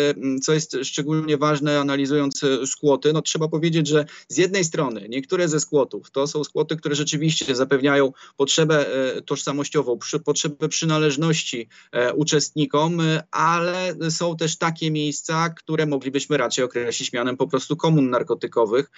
co 0.43 0.53
jest 0.53 0.77
szczególnie 0.83 1.37
ważne 1.37 1.81
analizując 1.81 2.41
skłoty, 2.67 3.13
no 3.13 3.23
trzeba 3.23 3.49
powiedzieć, 3.49 3.89
że 3.89 4.05
z 4.29 4.37
jednej 4.37 4.64
strony 4.65 5.07
niektóre 5.09 5.49
ze 5.49 5.61
skłotów 5.61 6.11
to 6.11 6.27
są 6.27 6.45
skłoty, 6.45 6.77
które 6.77 6.95
rzeczywiście 6.95 7.55
zapewniają 7.55 8.13
potrzebę 8.37 8.87
e, 9.17 9.23
tożsamościową, 9.23 9.99
potrzebę 10.25 10.69
przynależności 10.69 11.69
e, 11.93 12.15
uczestnikom, 12.15 13.01
e, 13.01 13.23
ale 13.31 13.95
są 14.11 14.37
też 14.37 14.59
takie 14.59 14.91
miejsca, 14.91 15.49
które 15.49 15.87
moglibyśmy 15.87 16.37
raczej 16.37 16.65
określić 16.65 17.13
mianem 17.13 17.37
po 17.37 17.47
prostu 17.47 17.77
komun 17.77 18.11
narkotykowych 18.11 18.91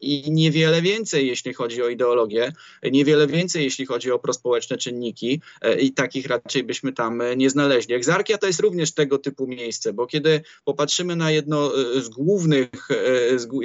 i 0.00 0.32
niewiele 0.32 0.82
więcej, 0.82 1.26
jeśli 1.26 1.54
chodzi 1.54 1.82
o 1.82 1.88
ideologię, 1.88 2.52
niewiele 2.82 3.26
więcej, 3.26 3.64
jeśli 3.64 3.86
chodzi 3.86 4.10
o 4.10 4.18
prospołeczne 4.18 4.76
czynniki 4.76 5.40
i 5.80 5.92
takich 5.92 6.26
raczej 6.26 6.64
byśmy 6.64 6.92
tam 6.92 7.22
nie 7.36 7.50
znaleźli. 7.50 7.94
Egzarkia 7.94 8.38
to 8.38 8.46
jest 8.46 8.60
również 8.60 8.92
tego 8.92 9.18
typu 9.18 9.46
miejsce, 9.46 9.92
bo 9.92 10.06
kiedy 10.06 10.40
popatrzymy 10.64 11.16
na 11.16 11.30
jedno 11.30 11.72
z 12.00 12.08
głównych, 12.08 12.88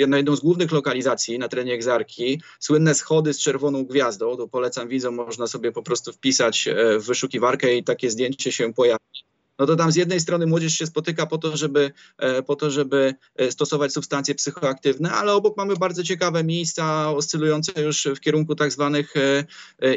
na 0.07 0.17
jedną 0.17 0.35
z 0.35 0.39
głównych 0.39 0.71
lokalizacji, 0.71 1.14
na 1.39 1.47
terenie 1.47 1.73
Egzarki. 1.73 2.41
Słynne 2.59 2.95
schody 2.95 3.33
z 3.33 3.39
czerwoną 3.39 3.85
gwiazdą, 3.85 4.37
to 4.37 4.47
polecam 4.47 4.87
widzom, 4.87 5.15
można 5.15 5.47
sobie 5.47 5.71
po 5.71 5.83
prostu 5.83 6.11
wpisać 6.13 6.67
e, 6.67 6.99
w 6.99 7.05
wyszukiwarkę 7.05 7.75
i 7.75 7.83
takie 7.83 8.11
zdjęcie 8.11 8.51
się 8.51 8.73
pojawi 8.73 9.24
no 9.59 9.65
to 9.65 9.75
tam 9.75 9.91
z 9.91 9.95
jednej 9.95 10.19
strony 10.19 10.47
młodzież 10.47 10.73
się 10.73 10.85
spotyka 10.85 11.25
po 11.25 11.37
to, 11.37 11.57
żeby, 11.57 11.91
e, 12.17 12.43
po 12.43 12.55
to, 12.55 12.71
żeby 12.71 13.15
e, 13.35 13.51
stosować 13.51 13.93
substancje 13.93 14.35
psychoaktywne, 14.35 15.11
ale 15.11 15.33
obok 15.33 15.57
mamy 15.57 15.75
bardzo 15.75 16.03
ciekawe 16.03 16.43
miejsca 16.43 17.11
oscylujące 17.11 17.81
już 17.81 18.07
w 18.15 18.19
kierunku 18.19 18.55
tak 18.55 18.71
zwanych 18.71 19.13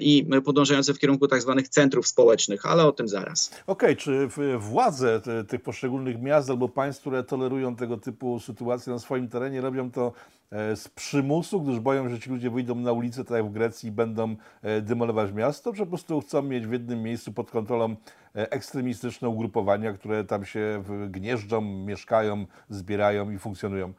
i 0.01 0.27
podążające 0.45 0.95
w 0.95 0.99
kierunku 0.99 1.29
tak 1.29 1.43
zwanych 1.43 1.69
centrów 1.69 2.09
społecznych, 2.09 2.67
ale 2.67 2.87
o 2.87 2.93
tym 2.93 3.09
zaraz. 3.09 3.51
Okej, 3.67 3.93
okay, 3.93 3.97
czy 3.97 4.29
władze 4.59 5.21
tych 5.49 5.63
poszczególnych 5.63 6.23
miast 6.23 6.51
albo 6.51 6.69
państw, 6.69 7.01
które 7.01 7.25
tolerują 7.25 7.77
tego 7.77 7.97
typu 7.97 8.41
sytuacje 8.41 8.93
na 8.93 8.99
swoim 8.99 9.29
terenie, 9.29 9.61
robią 9.61 9.91
to 9.91 10.13
E, 10.51 10.77
z 10.77 10.89
przymusu, 10.89 11.61
gdyż 11.61 11.81
boją, 11.81 12.09
że 12.09 12.21
ci 12.21 12.31
ludzie 12.31 12.51
wyjdą 12.51 12.75
na 12.75 12.93
ulicę, 12.93 13.25
tak 13.25 13.37
jak 13.37 13.47
w 13.47 13.53
Grecji, 13.53 13.89
i 13.89 13.93
będą 13.93 14.37
e, 14.63 14.81
demolować 14.81 15.33
miasto, 15.33 15.75
że 15.75 15.85
po 15.85 15.89
prostu 15.89 16.21
chcą 16.21 16.43
mieć 16.43 16.67
w 16.67 16.73
jednym 16.73 17.03
miejscu 17.03 17.33
pod 17.33 17.51
kontrolą 17.51 17.87
e, 17.87 17.97
ekstremistyczne 18.35 19.29
ugrupowania, 19.29 19.93
które 19.93 20.25
tam 20.25 20.45
się 20.45 20.83
gnieżdżą, 21.09 21.61
mieszkają, 21.61 22.47
zbierają 22.69 23.31
i 23.31 23.39
funkcjonują. 23.39 23.93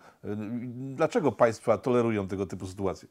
Dlaczego 0.95 1.31
państwa 1.31 1.77
tolerują 1.77 2.27
tego 2.27 2.45
typu 2.45 2.67
sytuacje? 2.67 3.09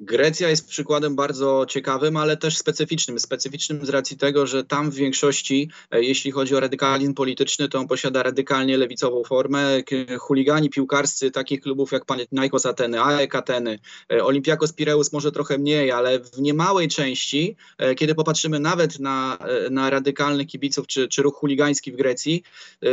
Grecja 0.00 0.48
jest 0.48 0.68
przykładem 0.68 1.16
bardzo 1.16 1.66
ciekawym, 1.68 2.16
ale 2.16 2.36
też 2.36 2.58
specyficznym. 2.58 3.18
Specyficznym 3.18 3.86
z 3.86 3.88
racji 3.88 4.16
tego, 4.16 4.46
że 4.46 4.64
tam 4.64 4.90
w 4.90 4.94
większości, 4.94 5.70
e, 5.90 6.02
jeśli 6.02 6.30
chodzi 6.30 6.54
o 6.54 6.60
radykalizm 6.60 7.14
polityczny, 7.14 7.68
to 7.68 7.78
on 7.78 7.88
posiada 7.88 8.22
radykalnie 8.22 8.76
lewicową 8.76 9.24
formę. 9.24 9.82
Chuligani 10.18 10.70
piłkarscy 10.70 11.30
takich 11.30 11.60
klubów 11.60 11.92
jak 11.92 12.04
Panathinaikos 12.04 12.66
Ateny, 12.66 13.00
AEK 13.00 13.34
Ateny, 13.34 13.78
e, 14.12 14.24
Olympiakos 14.24 14.72
Pireus 14.72 15.12
może 15.12 15.32
trochę 15.32 15.58
mniej, 15.58 15.90
ale 15.90 16.20
w 16.20 16.40
niemałej 16.40 16.88
części, 16.88 17.56
e, 17.78 17.94
kiedy 17.94 18.14
popatrzymy 18.14 18.60
nawet 18.60 18.98
na, 18.98 19.38
na 19.70 19.90
radykalnych 19.90 20.46
kibiców 20.46 20.86
czy, 20.86 21.08
czy 21.08 21.22
ruch 21.22 21.34
chuligański 21.34 21.92
w 21.92 21.96
Grecji, 21.96 22.42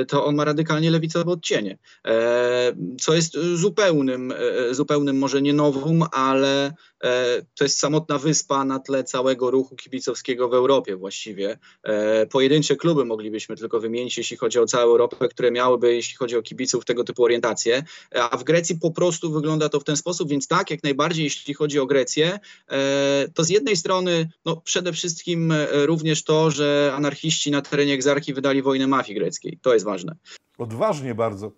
to 0.07 0.25
on 0.25 0.35
ma 0.35 0.45
radykalnie 0.45 0.91
lewicowe 0.91 1.31
odcienie. 1.31 1.77
Co 3.01 3.13
jest 3.13 3.37
zupełnym, 3.53 4.33
zupełnym 4.71 5.17
może 5.17 5.41
nie 5.41 5.53
nowum, 5.53 6.03
ale 6.11 6.73
to 7.55 7.63
jest 7.63 7.79
samotna 7.79 8.17
wyspa 8.17 8.65
na 8.65 8.79
tle 8.79 9.03
całego 9.03 9.51
ruchu 9.51 9.75
kibicowskiego 9.75 10.49
w 10.49 10.53
Europie 10.53 10.95
właściwie. 10.95 11.57
E, 11.83 12.25
pojedyncze 12.25 12.75
kluby 12.75 13.05
moglibyśmy 13.05 13.55
tylko 13.55 13.79
wymienić, 13.79 14.17
jeśli 14.17 14.37
chodzi 14.37 14.59
o 14.59 14.65
całą 14.65 14.83
Europę, 14.83 15.27
które 15.27 15.51
miałyby, 15.51 15.95
jeśli 15.95 16.15
chodzi 16.15 16.37
o 16.37 16.41
kibiców, 16.41 16.85
tego 16.85 17.03
typu 17.03 17.23
orientacje. 17.23 17.83
E, 18.15 18.23
a 18.23 18.37
w 18.37 18.43
Grecji 18.43 18.79
po 18.79 18.91
prostu 18.91 19.31
wygląda 19.31 19.69
to 19.69 19.79
w 19.79 19.83
ten 19.83 19.97
sposób, 19.97 20.29
więc 20.29 20.47
tak, 20.47 20.71
jak 20.71 20.83
najbardziej, 20.83 21.23
jeśli 21.23 21.53
chodzi 21.53 21.79
o 21.79 21.85
Grecję, 21.85 22.39
to 23.33 23.43
z 23.43 23.49
jednej 23.49 23.75
strony 23.77 24.29
no, 24.45 24.61
przede 24.61 24.93
wszystkim 24.93 25.53
również 25.71 26.23
to, 26.23 26.51
że 26.51 26.91
anarchiści 26.95 27.51
na 27.51 27.61
terenie 27.61 27.93
Egzarki 27.93 28.33
wydali 28.33 28.61
wojnę 28.61 28.87
mafii 28.87 29.19
greckiej. 29.19 29.59
To 29.61 29.73
jest 29.73 29.85
ważne. 29.85 30.15
Odważnie 30.57 31.15
bardzo 31.15 31.51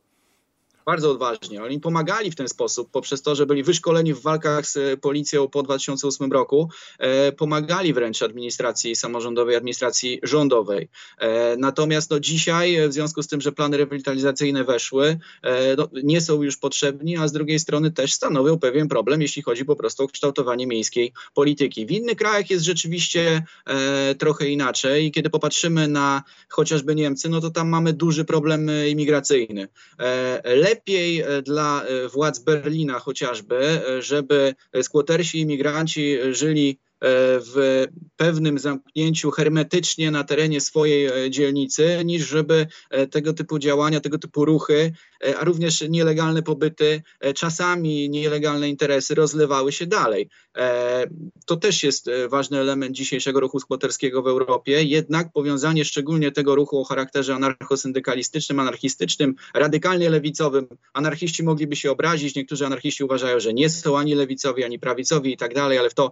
bardzo 0.88 1.12
odważnie. 1.12 1.64
Oni 1.64 1.80
pomagali 1.80 2.32
w 2.32 2.36
ten 2.36 2.48
sposób, 2.48 2.92
poprzez 2.92 3.22
to, 3.22 3.36
że 3.36 3.46
byli 3.46 3.64
wyszkoleni 3.64 4.14
w 4.14 4.22
walkach 4.22 4.68
z 4.68 5.00
policją 5.00 5.48
po 5.48 5.64
2008 5.64 6.32
roku, 6.32 6.70
e, 7.00 7.32
pomagali 7.32 7.94
wręcz 7.94 8.22
administracji 8.22 8.96
samorządowej, 8.96 9.56
administracji 9.56 10.20
rządowej. 10.24 10.90
E, 11.20 11.58
natomiast 11.58 12.12
no, 12.12 12.20
dzisiaj, 12.20 12.90
w 12.90 12.94
związku 12.94 13.24
z 13.24 13.28
tym, 13.28 13.42
że 13.42 13.52
plany 13.52 13.78
rewitalizacyjne 13.78 14.64
weszły, 14.64 15.20
e, 15.42 15.76
no, 15.76 15.90
nie 16.04 16.22
są 16.22 16.44
już 16.44 16.58
potrzebni, 16.58 17.18
a 17.18 17.28
z 17.28 17.32
drugiej 17.32 17.60
strony 17.60 17.92
też 17.92 18.14
stanowią 18.14 18.60
pewien 18.60 18.88
problem, 18.88 19.22
jeśli 19.22 19.42
chodzi 19.42 19.66
po 19.66 19.76
prostu 19.76 20.04
o 20.04 20.08
kształtowanie 20.08 20.68
miejskiej 20.68 21.14
polityki. 21.34 21.86
W 21.86 21.92
innych 21.92 22.18
krajach 22.18 22.50
jest 22.50 22.66
rzeczywiście 22.66 23.44
e, 23.66 24.16
trochę 24.16 24.50
inaczej. 24.50 25.12
Kiedy 25.12 25.30
popatrzymy 25.30 25.88
na 25.88 26.24
chociażby 26.50 26.96
Niemcy, 26.96 27.30
no 27.30 27.42
to 27.42 27.50
tam 27.50 27.70
mamy 27.70 27.94
duży 27.94 28.26
problem 28.26 28.72
imigracyjny. 28.88 29.68
E, 30.00 30.42
lepiej 30.78 31.22
e, 31.22 31.42
dla 31.42 31.84
e, 31.84 32.10
władz 32.10 32.40
Berlina 32.40 33.00
chociażby, 33.00 33.58
e, 33.58 34.02
żeby 34.02 34.56
skłotersi 34.82 35.40
imigranci 35.40 36.18
żyli 36.32 36.80
w 37.02 37.86
pewnym 38.16 38.60
zamknięciu 38.60 39.32
hermetycznie 39.32 40.12
na 40.12 40.24
terenie 40.24 40.62
swojej 40.62 41.32
dzielnicy, 41.32 42.02
niż 42.06 42.28
żeby 42.28 42.68
tego 43.12 43.34
typu 43.34 43.60
działania, 43.60 44.00
tego 44.00 44.18
typu 44.18 44.46
ruchy 44.46 44.92
a 45.40 45.44
również 45.44 45.84
nielegalne 45.90 46.44
pobyty, 46.44 47.02
e, 47.20 47.34
czasami 47.34 48.10
nielegalne 48.10 48.70
interesy 48.70 49.16
rozlewały 49.16 49.72
się 49.72 49.86
dalej. 49.86 50.30
E, 50.58 51.08
to 51.46 51.56
też 51.56 51.84
jest 51.84 52.10
ważny 52.30 52.60
element 52.60 52.96
dzisiejszego 52.96 53.40
ruchu 53.40 53.60
skłoterskiego 53.60 54.22
w 54.22 54.28
Europie, 54.28 54.84
jednak 54.84 55.32
powiązanie 55.32 55.86
szczególnie 55.86 56.32
tego 56.32 56.56
ruchu 56.56 56.82
o 56.82 56.84
charakterze 56.84 57.36
anarchosyndykalistycznym, 57.36 58.60
anarchistycznym, 58.60 59.36
radykalnie 59.54 60.10
lewicowym. 60.10 60.68
Anarchiści 60.94 61.44
mogliby 61.44 61.76
się 61.76 61.92
obrazić, 61.92 62.36
niektórzy 62.36 62.66
anarchiści 62.66 63.04
uważają, 63.04 63.40
że 63.40 63.54
nie 63.54 63.70
są 63.70 63.98
ani 63.98 64.16
lewicowi, 64.16 64.64
ani 64.64 64.80
prawicowi 64.80 65.34
i 65.34 65.38
tak 65.38 65.54
dalej, 65.54 65.78
ale 65.78 65.90
w 65.90 65.94
to, 65.94 66.12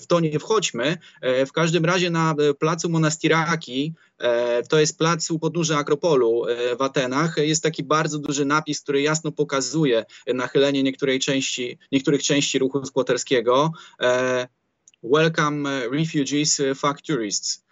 w 0.00 0.06
to 0.06 0.20
nie 0.20 0.38
wchodźmy. 0.38 0.98
W 1.46 1.52
każdym 1.52 1.84
razie 1.84 2.10
na 2.10 2.34
placu 2.58 2.88
Monastiraki 2.88 3.94
E, 4.15 4.15
to 4.68 4.80
jest 4.80 4.98
plac 4.98 5.30
u 5.30 5.38
podnóża 5.38 5.78
Akropolu 5.78 6.46
e, 6.46 6.76
w 6.76 6.82
Atenach. 6.82 7.36
Jest 7.36 7.62
taki 7.62 7.84
bardzo 7.84 8.18
duży 8.18 8.44
napis, 8.44 8.80
który 8.80 9.02
jasno 9.02 9.32
pokazuje 9.32 10.04
nachylenie 10.34 10.82
niektórej 10.82 11.18
części, 11.18 11.78
niektórych 11.92 12.22
części 12.22 12.58
ruchu 12.58 12.86
skłoterskiego. 12.86 13.72
E, 14.00 14.48
Welcome 15.02 15.88
refugees, 15.88 16.62
fuck 16.74 17.02
tourists. 17.06 17.64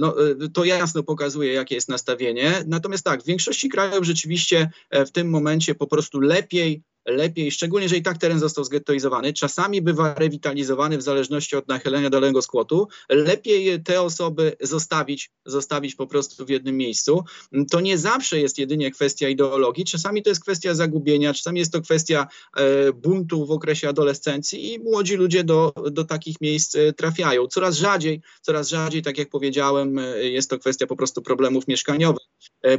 No, 0.00 0.14
to 0.54 0.64
jasno 0.64 1.02
pokazuje, 1.02 1.52
jakie 1.52 1.74
jest 1.74 1.88
nastawienie. 1.88 2.64
Natomiast 2.66 3.04
tak, 3.04 3.22
w 3.22 3.26
większości 3.26 3.68
krajów 3.68 4.04
rzeczywiście 4.04 4.70
w 4.90 5.10
tym 5.10 5.30
momencie 5.30 5.74
po 5.74 5.86
prostu 5.86 6.20
lepiej 6.20 6.82
lepiej, 7.08 7.50
szczególnie 7.50 7.84
jeżeli 7.84 8.02
tak 8.02 8.18
teren 8.18 8.38
został 8.38 8.64
zgettoizowany, 8.64 9.32
czasami 9.32 9.82
bywa 9.82 10.14
rewitalizowany 10.14 10.98
w 10.98 11.02
zależności 11.02 11.56
od 11.56 11.68
nachylenia 11.68 12.10
dolnego 12.10 12.42
skłotu, 12.42 12.88
lepiej 13.08 13.82
te 13.82 14.02
osoby 14.02 14.56
zostawić, 14.60 15.30
zostawić 15.46 15.94
po 15.94 16.06
prostu 16.06 16.46
w 16.46 16.48
jednym 16.48 16.76
miejscu. 16.76 17.24
To 17.70 17.80
nie 17.80 17.98
zawsze 17.98 18.40
jest 18.40 18.58
jedynie 18.58 18.90
kwestia 18.90 19.28
ideologii, 19.28 19.84
czasami 19.84 20.22
to 20.22 20.30
jest 20.30 20.42
kwestia 20.42 20.74
zagubienia, 20.74 21.34
czasami 21.34 21.58
jest 21.58 21.72
to 21.72 21.80
kwestia 21.80 22.26
e, 22.56 22.92
buntu 22.92 23.46
w 23.46 23.50
okresie 23.50 23.88
adolescencji 23.88 24.72
i 24.72 24.78
młodzi 24.78 25.16
ludzie 25.16 25.44
do, 25.44 25.72
do 25.90 26.04
takich 26.04 26.40
miejsc 26.40 26.76
e, 26.76 26.92
trafiają. 26.92 27.46
Coraz 27.46 27.76
rzadziej, 27.76 28.20
coraz 28.42 28.68
rzadziej, 28.68 29.02
tak 29.02 29.18
jak 29.18 29.28
powiedziałem, 29.28 29.98
e, 29.98 30.24
jest 30.24 30.50
to 30.50 30.58
kwestia 30.58 30.86
po 30.86 30.96
prostu 30.96 31.22
problemów 31.22 31.68
mieszkaniowych, 31.68 32.22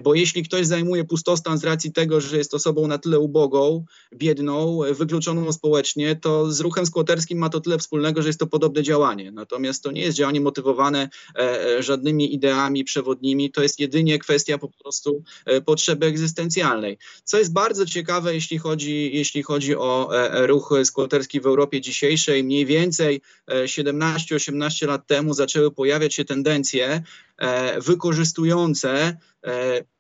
bo 0.04 0.14
jeśli 0.14 0.44
ktoś 0.44 0.66
zajmuje 0.66 1.04
pustostan 1.04 1.58
z 1.58 1.64
racji 1.64 1.92
tego, 1.92 2.22
że 2.22 2.38
jest 2.38 2.54
osobą 2.54 2.88
na 2.88 2.98
tyle 2.98 3.20
ubogą, 3.20 3.86
biedną, 4.16 4.80
wykluczoną 4.92 5.52
społecznie, 5.52 6.16
to 6.16 6.52
z 6.52 6.60
ruchem 6.60 6.86
skłoterskim 6.86 7.38
ma 7.38 7.50
to 7.50 7.62
tyle 7.62 7.78
wspólnego, 7.78 8.22
że 8.22 8.30
jest 8.30 8.40
to 8.40 8.48
podobne 8.48 8.84
działanie. 8.84 9.32
Natomiast 9.32 9.84
to 9.84 9.92
nie 9.92 10.02
jest 10.02 10.18
działanie 10.18 10.42
motywowane 10.42 11.10
żadnymi 11.80 12.34
ideami 12.34 12.84
przewodnimi, 12.84 13.52
to 13.52 13.64
jest 13.64 13.80
jedynie 13.80 14.20
kwestia 14.20 14.58
po 14.58 14.70
prostu 14.70 15.24
potrzeby 15.66 16.06
egzystencjalnej. 16.06 16.98
Co 17.24 17.40
jest 17.40 17.54
bardzo 17.54 17.86
ciekawe, 17.86 18.34
jeśli 18.34 18.58
chodzi, 18.58 19.12
jeśli 19.14 19.44
chodzi 19.44 19.76
o 19.76 20.10
ruch 20.32 20.74
skłoterski 20.84 21.42
w 21.42 21.46
Europie 21.46 21.82
dzisiejszej, 21.82 22.44
mniej 22.44 22.66
więcej 22.66 23.22
17-18 23.50 24.88
lat 24.88 25.08
temu 25.08 25.34
zaczęły 25.34 25.72
pojawiać 25.72 26.16
się 26.16 26.26
tendencje 26.26 27.04
wykorzystujące 27.86 29.18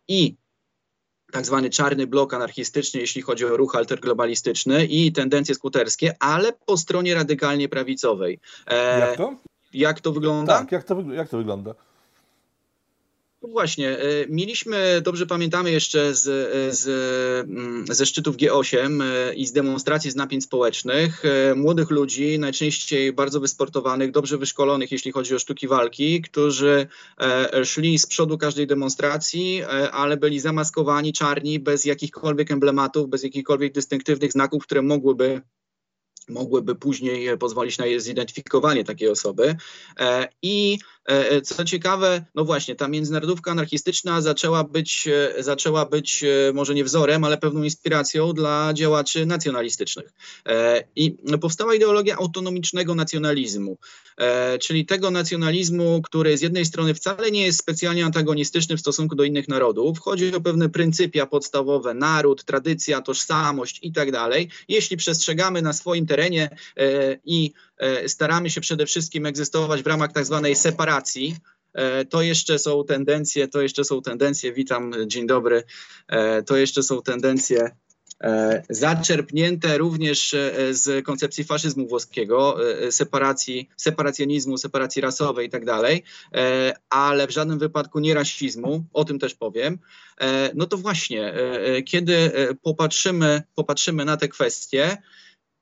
i 0.08 0.36
tak 1.32 1.46
zwany 1.46 1.70
czarny 1.70 2.08
blok 2.08 2.34
anarchistyczny, 2.34 3.00
jeśli 3.00 3.22
chodzi 3.22 3.46
o 3.46 3.58
ruch 3.58 3.76
alterglobalistyczny 3.76 4.86
i 4.86 5.12
tendencje 5.12 5.56
skuterskie, 5.56 6.16
ale 6.20 6.54
po 6.54 6.78
stronie 6.78 7.16
radykalnie 7.16 7.70
prawicowej. 7.70 8.40
Jak 9.00 9.18
to? 9.18 9.36
Jak 9.74 10.02
to 10.02 10.12
wygląda? 10.12 10.60
Tak, 10.60 10.72
jak 10.72 10.84
to, 10.84 11.02
jak 11.14 11.30
to 11.30 11.38
wygląda? 11.38 11.76
No 13.42 13.50
właśnie, 13.50 14.00
e, 14.00 14.28
mieliśmy, 14.30 15.02
dobrze 15.02 15.26
pamiętamy 15.26 15.72
jeszcze 15.72 16.14
z, 16.16 16.28
e, 16.28 16.74
z, 16.74 16.88
mm, 17.50 17.86
ze 17.90 18.06
szczytów 18.06 18.38
G8 18.38 19.02
e, 19.04 19.34
i 19.34 19.46
z 19.46 19.52
demonstracji 19.52 20.12
z 20.12 20.16
napięć 20.16 20.44
społecznych, 20.44 21.24
młodych 21.56 21.90
ludzi, 21.90 22.40
najczęściej 22.40 23.14
bardzo 23.14 23.40
wysportowanych, 23.40 24.12
dobrze 24.12 24.38
wyszkolonych, 24.38 24.92
jeśli 24.92 25.12
chodzi 25.12 25.36
o 25.36 25.40
sztuki 25.40 25.68
walki, 25.68 26.22
którzy 26.22 26.88
szli 27.64 28.00
z 28.00 28.08
przodu 28.08 28.38
każdej 28.38 28.68
demonstracji, 28.68 29.64
ale 29.92 30.18
byli 30.18 30.40
zamaskowani, 30.40 31.14
czarni, 31.14 31.60
bez 31.60 31.86
jakichkolwiek 31.86 32.52
emblematów, 32.52 33.10
bez 33.10 33.24
jakichkolwiek 33.24 33.74
dystynktywnych 33.74 34.32
znaków, 34.32 34.64
które 34.64 34.82
mogłyby 34.82 35.42
mogłyby 36.30 36.76
później 36.76 37.38
pozwolić 37.38 37.78
na 37.78 37.86
zidentyfikowanie 37.98 38.84
takiej 38.84 39.10
osoby. 39.10 39.56
I 40.42 40.78
co 41.44 41.66
ciekawe, 41.66 42.26
no 42.36 42.46
właśnie, 42.46 42.76
ta 42.76 42.88
międzynarodówka 42.88 43.52
anarchistyczna 43.52 44.22
zaczęła 44.22 44.64
być, 44.64 45.08
e, 45.08 45.44
zaczęła 45.44 45.86
być 45.86 46.24
może 46.54 46.76
nie 46.76 46.84
wzorem, 46.84 47.24
ale 47.24 47.38
pewną 47.38 47.64
inspiracją 47.64 48.34
dla 48.34 48.74
działaczy 48.74 49.26
nacjonalistycznych. 49.26 50.14
I 50.96 51.18
powstała 51.42 51.76
ideologia 51.76 52.16
autonomicznego 52.16 52.96
nacjonalizmu, 52.96 53.78
czyli 54.60 54.86
tego 54.86 55.12
nacjonalizmu, 55.12 56.02
który 56.02 56.38
z 56.38 56.42
jednej 56.42 56.66
strony 56.66 56.94
wcale 56.94 57.32
nie 57.32 57.46
jest 57.46 57.60
specjalnie 57.60 58.06
antagonistyczny 58.06 58.78
w 58.78 58.80
stosunku 58.80 59.16
do 59.16 59.24
innych 59.24 59.48
narodów. 59.48 60.00
Chodzi 60.00 60.36
o 60.36 60.42
pewne 60.42 60.70
pryncypia 60.70 61.26
podstawowe, 61.26 61.94
naród, 61.94 62.44
tradycja, 62.44 63.02
tożsamość 63.02 63.80
i 63.82 63.92
tak 63.92 64.12
dalej. 64.12 64.50
Jeśli 64.68 64.98
przestrzegamy 64.98 65.62
na 65.62 65.74
swoim 65.74 66.06
terenie 66.06 66.50
i 67.26 67.54
staramy 68.08 68.50
się 68.50 68.62
przede 68.62 68.86
wszystkim 68.86 69.26
egzystować 69.26 69.84
w 69.84 69.88
ramach 69.88 70.14
tak 70.14 70.26
zwanej 70.26 70.56
separacji, 70.56 71.36
E, 71.74 72.06
to 72.06 72.22
jeszcze 72.22 72.60
są 72.60 72.84
tendencje, 72.84 73.48
to 73.48 73.62
jeszcze 73.62 73.84
są 73.84 74.02
tendencje, 74.02 74.54
witam, 74.54 74.94
dzień 75.08 75.28
dobry, 75.28 75.64
e, 76.08 76.44
to 76.44 76.58
jeszcze 76.58 76.84
są 76.84 77.02
tendencje 77.02 77.72
e, 78.24 78.64
zaczerpnięte 78.70 79.78
również 79.78 80.36
z 80.72 81.06
koncepcji 81.06 81.44
faszyzmu 81.44 81.88
włoskiego, 81.88 82.58
separacji, 82.90 83.70
separacjonizmu, 83.78 84.58
separacji 84.58 85.02
rasowej 85.02 85.48
i 85.48 85.50
tak 85.50 85.66
dalej, 85.66 86.04
ale 86.90 87.28
w 87.28 87.32
żadnym 87.32 87.60
wypadku 87.60 88.00
nie 88.00 88.14
rasizmu, 88.14 88.84
o 88.94 89.06
tym 89.06 89.20
też 89.20 89.36
powiem. 89.36 89.80
No 90.56 90.66
to 90.66 90.78
właśnie, 90.78 91.34
kiedy 91.86 92.32
popatrzymy, 92.62 93.42
popatrzymy 93.56 94.06
na 94.06 94.18
te 94.18 94.28
kwestie, 94.28 94.98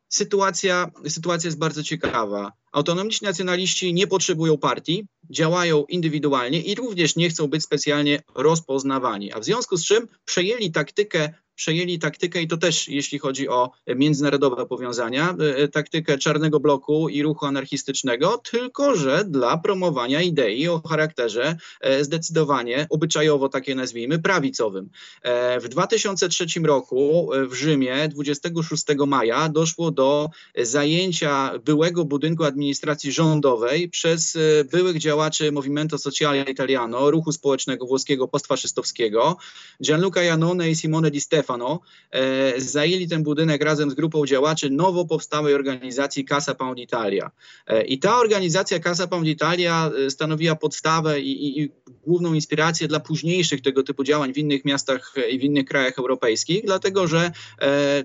sytuacja, 0.10 0.92
sytuacja 1.08 1.48
jest 1.48 1.60
bardzo 1.60 1.84
ciekawa. 1.84 2.52
Autonomiczni 2.72 3.26
nacjonaliści 3.26 3.94
nie 3.94 4.08
potrzebują 4.08 4.58
partii, 4.58 5.08
działają 5.30 5.86
indywidualnie 5.86 6.62
i 6.62 6.76
również 6.76 7.16
nie 7.16 7.30
chcą 7.30 7.48
być 7.48 7.64
specjalnie 7.64 8.24
rozpoznawani. 8.36 9.34
A 9.34 9.40
w 9.40 9.46
związku 9.46 9.78
z 9.78 9.86
czym 9.86 10.08
przejęli 10.26 10.72
taktykę 10.72 11.34
przejęli 11.58 12.00
taktykę 12.00 12.42
i 12.42 12.48
to 12.48 12.58
też 12.58 12.88
jeśli 12.88 13.20
chodzi 13.20 13.50
o 13.50 13.72
międzynarodowe 13.96 14.66
powiązania, 14.66 15.36
e, 15.56 15.68
taktykę 15.68 16.18
czarnego 16.18 16.60
bloku 16.60 17.10
i 17.10 17.24
ruchu 17.24 17.46
anarchistycznego, 17.46 18.42
tylko 18.52 18.96
że 18.96 19.26
dla 19.26 19.58
promowania 19.58 20.22
idei 20.22 20.68
o 20.68 20.82
charakterze 20.90 21.58
e, 21.82 22.04
zdecydowanie 22.04 22.88
obyczajowo 22.90 23.50
takie 23.50 23.76
nazwijmy 23.76 24.20
prawicowym. 24.20 24.90
E, 25.22 25.60
w 25.60 25.68
2003 25.68 26.46
roku 26.64 27.30
w 27.50 27.54
Rzymie 27.54 28.10
26 28.10 28.84
maja 29.08 29.50
doszło 29.50 29.92
do 29.92 30.30
zajęcia 30.58 31.52
byłego 31.66 32.06
budynku 32.06 32.44
administracji 32.44 33.12
rządowej 33.12 33.90
przez 33.90 34.38
byłych 34.72 34.98
działaczy 34.98 35.52
Movimento 35.52 35.98
Sociale 35.98 36.44
Italiano, 36.44 37.12
ruchu 37.12 37.32
społecznego 37.32 37.86
włoskiego 37.86 38.28
postfaszystowskiego, 38.28 39.38
Gianluca 39.84 40.24
Janone 40.24 40.70
i 40.70 40.76
Simone 40.76 41.12
Di 41.12 41.22
Stefano 41.22 41.47
Stefano, 41.48 41.80
e, 42.12 42.62
zajęli 42.62 43.08
ten 43.08 43.24
budynek 43.24 43.64
razem 43.64 43.92
z 43.92 43.94
grupą 43.94 44.26
działaczy 44.26 44.70
nowo 44.70 45.06
powstałej 45.06 45.54
organizacji 45.54 46.26
Casa 46.26 46.56
Pound 46.56 46.80
Italia. 46.80 47.32
E, 47.68 47.84
I 47.84 48.00
ta 48.00 48.20
organizacja 48.20 48.80
Casa 48.80 49.08
Pound 49.08 49.28
Italia 49.28 49.92
e, 50.06 50.10
stanowiła 50.10 50.56
podstawę 50.56 51.20
i, 51.20 51.48
i, 51.48 51.62
i 51.62 51.72
główną 52.04 52.34
inspirację 52.34 52.88
dla 52.88 53.00
późniejszych 53.00 53.62
tego 53.62 53.84
typu 53.84 54.04
działań 54.04 54.34
w 54.34 54.38
innych 54.38 54.66
miastach 54.66 55.14
i 55.32 55.40
w 55.40 55.44
innych 55.44 55.66
krajach 55.66 56.00
europejskich, 56.00 56.66
dlatego 56.66 57.08
że 57.08 57.32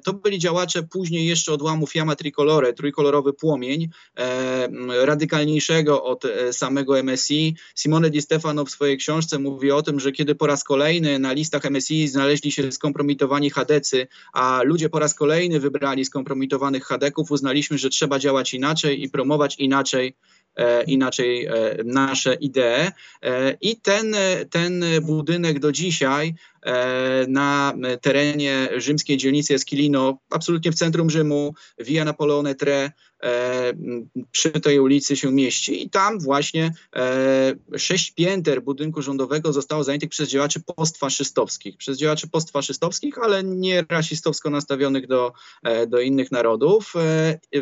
to 0.05 0.13
byli 0.13 0.39
działacze 0.39 0.83
później 0.83 1.27
jeszcze 1.27 1.53
odłamu 1.53 1.87
Fiamma 1.87 2.17
Tricolore, 2.17 2.73
trójkolorowy 2.73 3.33
płomień, 3.33 3.89
radykalniejszego 5.05 6.05
od 6.05 6.25
samego 6.53 7.03
MSI. 7.03 7.57
Simone 7.75 8.11
Di 8.11 8.23
Stefano 8.23 8.65
w 8.65 8.71
swojej 8.71 8.99
książce 8.99 9.39
mówi 9.39 9.71
o 9.71 9.83
tym, 9.83 10.01
że 10.01 10.13
kiedy 10.13 10.35
po 10.35 10.47
raz 10.47 10.65
kolejny 10.65 11.19
na 11.19 11.33
listach 11.33 11.71
MSI 11.71 12.09
znaleźli 12.09 12.53
się 12.53 12.73
skompromitowani 12.73 13.32
skompromitowani 13.33 13.51
chadecy, 13.51 14.07
a 14.33 14.63
ludzie 14.65 14.89
po 14.89 14.99
raz 14.99 15.15
kolejny 15.15 15.61
wybrali 15.61 16.05
skompromitowanych 16.05 16.85
chadeków, 16.85 17.31
uznaliśmy, 17.31 17.79
że 17.79 17.89
trzeba 17.89 18.19
działać 18.19 18.55
inaczej 18.55 19.03
i 19.03 19.11
promować 19.11 19.57
inaczej 19.59 20.15
E, 20.57 20.85
inaczej 20.85 21.47
e, 21.47 21.53
nasze 21.85 22.35
idee. 22.35 22.93
E, 23.23 23.57
I 23.61 23.77
ten, 23.77 24.17
ten 24.51 24.85
budynek 25.03 25.59
do 25.59 25.73
dzisiaj 25.73 26.35
na 27.29 27.75
terenie 28.01 28.69
rzymskiej 28.77 29.17
dzielnicy 29.17 29.55
Esquilino, 29.55 30.19
absolutnie 30.31 30.73
w 30.73 30.75
centrum 30.75 31.11
Rzymu, 31.11 31.55
Via 31.79 32.05
Napoleone 32.05 32.55
Tre, 32.55 32.91
przy 34.31 34.51
tej 34.51 34.81
ulicy 34.81 35.17
się 35.17 35.33
mieści 35.33 35.85
i 35.85 35.91
tam 35.91 36.21
właśnie 36.21 36.75
sześć 37.77 38.11
pięter 38.11 38.63
budynku 38.63 39.03
rządowego 39.03 39.53
zostało 39.53 39.85
zajętych 39.85 40.11
przez 40.11 40.29
działaczy 40.29 40.61
postfaszystowskich. 40.77 41.77
Przez 41.77 41.99
działaczy 41.99 42.29
postfaszystowskich, 42.29 43.19
ale 43.19 43.45
nie 43.45 43.85
rasistowsko 43.91 44.51
nastawionych 44.51 45.07
do, 45.07 45.33
do 45.89 46.01
innych 46.01 46.33
narodów. 46.33 46.93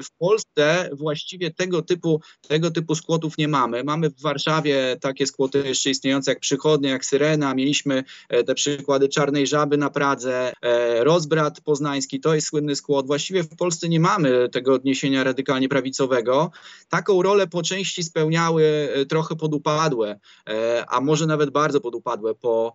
W 0.02 0.16
Polsce 0.18 0.90
właściwie 0.92 1.50
tego 1.50 1.82
typu, 1.82 2.20
tego 2.48 2.70
typu 2.70 2.94
skłotów 2.94 3.38
nie 3.38 3.48
mamy. 3.48 3.84
Mamy 3.84 4.10
w 4.10 4.20
Warszawie 4.20 4.96
takie 5.00 5.26
skłoty 5.26 5.62
jeszcze 5.66 5.90
istniejące 5.90 6.30
jak 6.30 6.40
Przychodnie, 6.40 6.90
jak 6.90 7.04
Syrena. 7.04 7.54
Mieliśmy 7.54 8.04
te 8.46 8.54
przykłady 8.54 8.89
Czarnej 9.08 9.46
Żaby 9.46 9.76
na 9.76 9.90
Pradze, 9.90 10.52
Rozbrat 11.00 11.60
Poznański, 11.60 12.20
to 12.20 12.34
jest 12.34 12.46
słynny 12.46 12.76
skłot. 12.76 13.06
Właściwie 13.06 13.42
w 13.42 13.56
Polsce 13.56 13.88
nie 13.88 14.00
mamy 14.00 14.48
tego 14.48 14.74
odniesienia 14.74 15.24
radykalnie 15.24 15.68
prawicowego, 15.68 16.50
taką 16.88 17.22
rolę 17.22 17.46
po 17.46 17.62
części 17.62 18.02
spełniały 18.02 18.64
e, 18.94 19.06
trochę 19.06 19.36
podupadłe, 19.36 20.20
e, 20.48 20.84
a 20.88 21.00
może 21.00 21.26
nawet 21.26 21.50
bardzo 21.50 21.80
podupadłe 21.80 22.34
po 22.34 22.74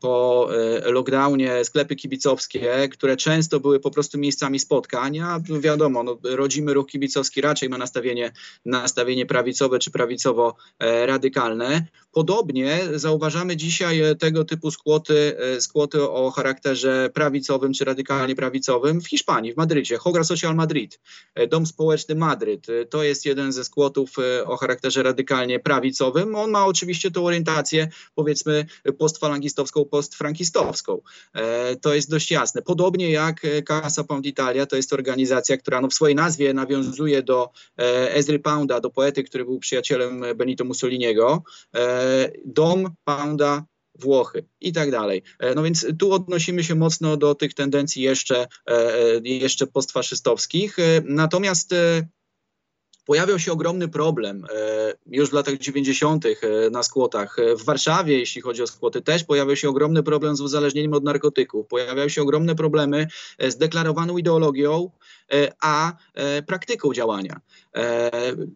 po 0.00 0.48
lockdownie 0.84 1.64
sklepy 1.64 1.96
kibicowskie, 1.96 2.88
które 2.92 3.16
często 3.16 3.60
były 3.60 3.80
po 3.80 3.90
prostu 3.90 4.18
miejscami 4.18 4.58
spotkań, 4.58 5.18
a 5.18 5.40
wiadomo, 5.60 6.02
no, 6.02 6.18
rodzimy 6.24 6.74
ruch 6.74 6.86
kibicowski 6.86 7.40
raczej 7.40 7.68
ma 7.68 7.78
nastawienie, 7.78 8.32
nastawienie 8.64 9.26
prawicowe 9.26 9.78
czy 9.78 9.90
prawicowo-radykalne. 9.90 11.82
Podobnie 12.12 12.80
zauważamy 12.94 13.56
dzisiaj 13.56 14.02
tego 14.18 14.44
typu 14.44 14.70
skłoty, 14.70 15.36
skłoty 15.60 16.10
o 16.10 16.30
charakterze 16.30 17.10
prawicowym 17.14 17.72
czy 17.72 17.84
radykalnie 17.84 18.34
prawicowym 18.34 19.00
w 19.00 19.08
Hiszpanii, 19.08 19.52
w 19.52 19.56
Madrycie. 19.56 19.96
Hogra 19.96 20.24
Social 20.24 20.54
Madrid, 20.54 21.00
Dom 21.48 21.66
Społeczny 21.66 22.14
Madryt. 22.14 22.66
To 22.90 23.02
jest 23.02 23.26
jeden 23.26 23.52
ze 23.52 23.64
skłotów 23.64 24.10
o 24.46 24.56
charakterze 24.56 25.02
radykalnie 25.02 25.60
prawicowym. 25.60 26.34
On 26.34 26.50
ma 26.50 26.66
oczywiście 26.66 27.10
tą 27.10 27.26
orientację, 27.26 27.88
powiedzmy, 28.14 28.66
postfalangistowską, 29.60 29.84
postfrankistowską. 29.84 31.00
E, 31.34 31.76
to 31.76 31.94
jest 31.94 32.10
dość 32.10 32.30
jasne. 32.30 32.62
Podobnie 32.62 33.10
jak 33.10 33.40
Casa 33.68 34.04
Pound 34.04 34.26
Italia, 34.26 34.66
to 34.66 34.76
jest 34.76 34.92
organizacja, 34.92 35.56
która 35.56 35.80
no 35.80 35.88
w 35.88 35.94
swojej 35.94 36.16
nazwie 36.16 36.54
nawiązuje 36.54 37.22
do 37.22 37.50
e, 37.78 38.14
Ezry 38.14 38.38
Pounda, 38.38 38.80
do 38.80 38.90
poety, 38.90 39.24
który 39.24 39.44
był 39.44 39.58
przyjacielem 39.58 40.24
Benito 40.36 40.64
Mussoliniego. 40.64 41.42
E, 41.76 42.30
dom 42.44 42.94
Pounda 43.04 43.64
Włochy 43.98 44.44
i 44.60 44.72
tak 44.72 44.90
dalej. 44.90 45.22
No 45.56 45.62
więc 45.62 45.86
tu 45.98 46.12
odnosimy 46.12 46.64
się 46.64 46.74
mocno 46.74 47.16
do 47.16 47.34
tych 47.34 47.54
tendencji 47.54 48.02
jeszcze, 48.02 48.46
jeszcze 49.22 49.66
postfaszystowskich. 49.66 50.76
Natomiast 51.04 51.74
pojawiał 53.10 53.38
się 53.38 53.52
ogromny 53.52 53.88
problem 53.88 54.44
e, 54.44 54.94
już 55.06 55.30
w 55.30 55.32
latach 55.32 55.58
90. 55.58 56.26
E, 56.26 56.30
na 56.70 56.82
skłotach. 56.82 57.38
E, 57.38 57.56
w 57.56 57.64
Warszawie, 57.64 58.18
jeśli 58.18 58.42
chodzi 58.42 58.62
o 58.62 58.66
skłoty, 58.66 59.02
też 59.02 59.24
pojawiał 59.24 59.56
się 59.56 59.68
ogromny 59.68 60.02
problem 60.02 60.36
z 60.36 60.40
uzależnieniem 60.40 60.94
od 60.94 61.04
narkotyków. 61.04 61.66
Pojawiały 61.66 62.10
się 62.10 62.22
ogromne 62.22 62.54
problemy 62.54 63.06
z 63.48 63.56
deklarowaną 63.56 64.18
ideologią, 64.18 64.90
a 65.60 65.92
praktyką 66.46 66.92
działania, 66.94 67.40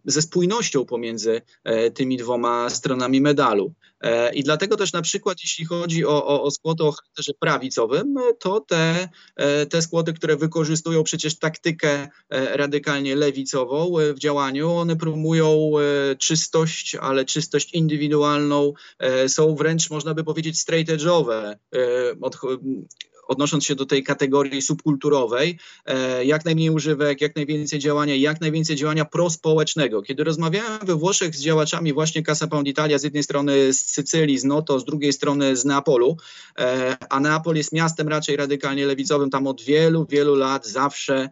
ze 0.05 0.21
spójnością 0.21 0.85
pomiędzy 0.85 1.41
tymi 1.93 2.17
dwoma 2.17 2.69
stronami 2.69 3.21
medalu. 3.21 3.73
I 4.33 4.43
dlatego 4.43 4.77
też 4.77 4.93
na 4.93 5.01
przykład, 5.01 5.37
jeśli 5.43 5.65
chodzi 5.65 6.05
o, 6.05 6.25
o, 6.25 6.43
o 6.43 6.49
o 6.87 6.91
charakterze 6.91 7.33
prawicowym, 7.39 8.15
to 8.39 8.59
te, 8.59 9.09
te 9.69 9.81
skłoty, 9.81 10.13
które 10.13 10.35
wykorzystują 10.35 11.03
przecież 11.03 11.39
taktykę 11.39 12.07
radykalnie 12.29 13.15
lewicową 13.15 13.93
w 14.15 14.19
działaniu. 14.19 14.71
One 14.71 14.95
promują 14.95 15.71
e, 15.79 16.15
czystość, 16.15 16.95
ale 16.95 17.25
czystość 17.25 17.73
indywidualną. 17.73 18.73
E, 18.99 19.29
są 19.29 19.55
wręcz, 19.55 19.89
można 19.89 20.13
by 20.13 20.23
powiedzieć, 20.23 20.59
straight 20.59 20.93
edge'owe. 20.93 21.55
E, 23.25 23.35
odnosząc 23.35 23.65
się 23.65 23.75
do 23.75 23.85
tej 23.85 24.03
kategorii 24.03 24.61
subkulturowej, 24.61 25.59
jak 26.23 26.45
najmniej 26.45 26.69
używek, 26.69 27.21
jak 27.21 27.35
najwięcej 27.35 27.79
działania, 27.79 28.15
jak 28.15 28.41
najwięcej 28.41 28.75
działania 28.75 29.05
prospołecznego. 29.05 30.01
Kiedy 30.01 30.23
rozmawiałem 30.23 30.79
we 30.83 30.95
Włoszech 30.95 31.35
z 31.35 31.41
działaczami 31.41 31.93
właśnie 31.93 32.23
Casa 32.23 32.47
Pound 32.47 32.67
Italia, 32.67 32.97
z 32.97 33.03
jednej 33.03 33.23
strony 33.23 33.73
z 33.73 33.85
Sycylii, 33.85 34.37
z 34.37 34.43
Noto, 34.43 34.79
z 34.79 34.85
drugiej 34.85 35.13
strony 35.13 35.55
z 35.55 35.65
Neapolu, 35.65 36.17
a 37.09 37.19
Neapol 37.19 37.55
jest 37.55 37.71
miastem 37.71 38.07
raczej 38.07 38.35
radykalnie 38.35 38.85
lewicowym, 38.85 39.29
tam 39.29 39.47
od 39.47 39.61
wielu, 39.61 40.05
wielu 40.09 40.35
lat 40.35 40.67
zawsze, 40.67 41.29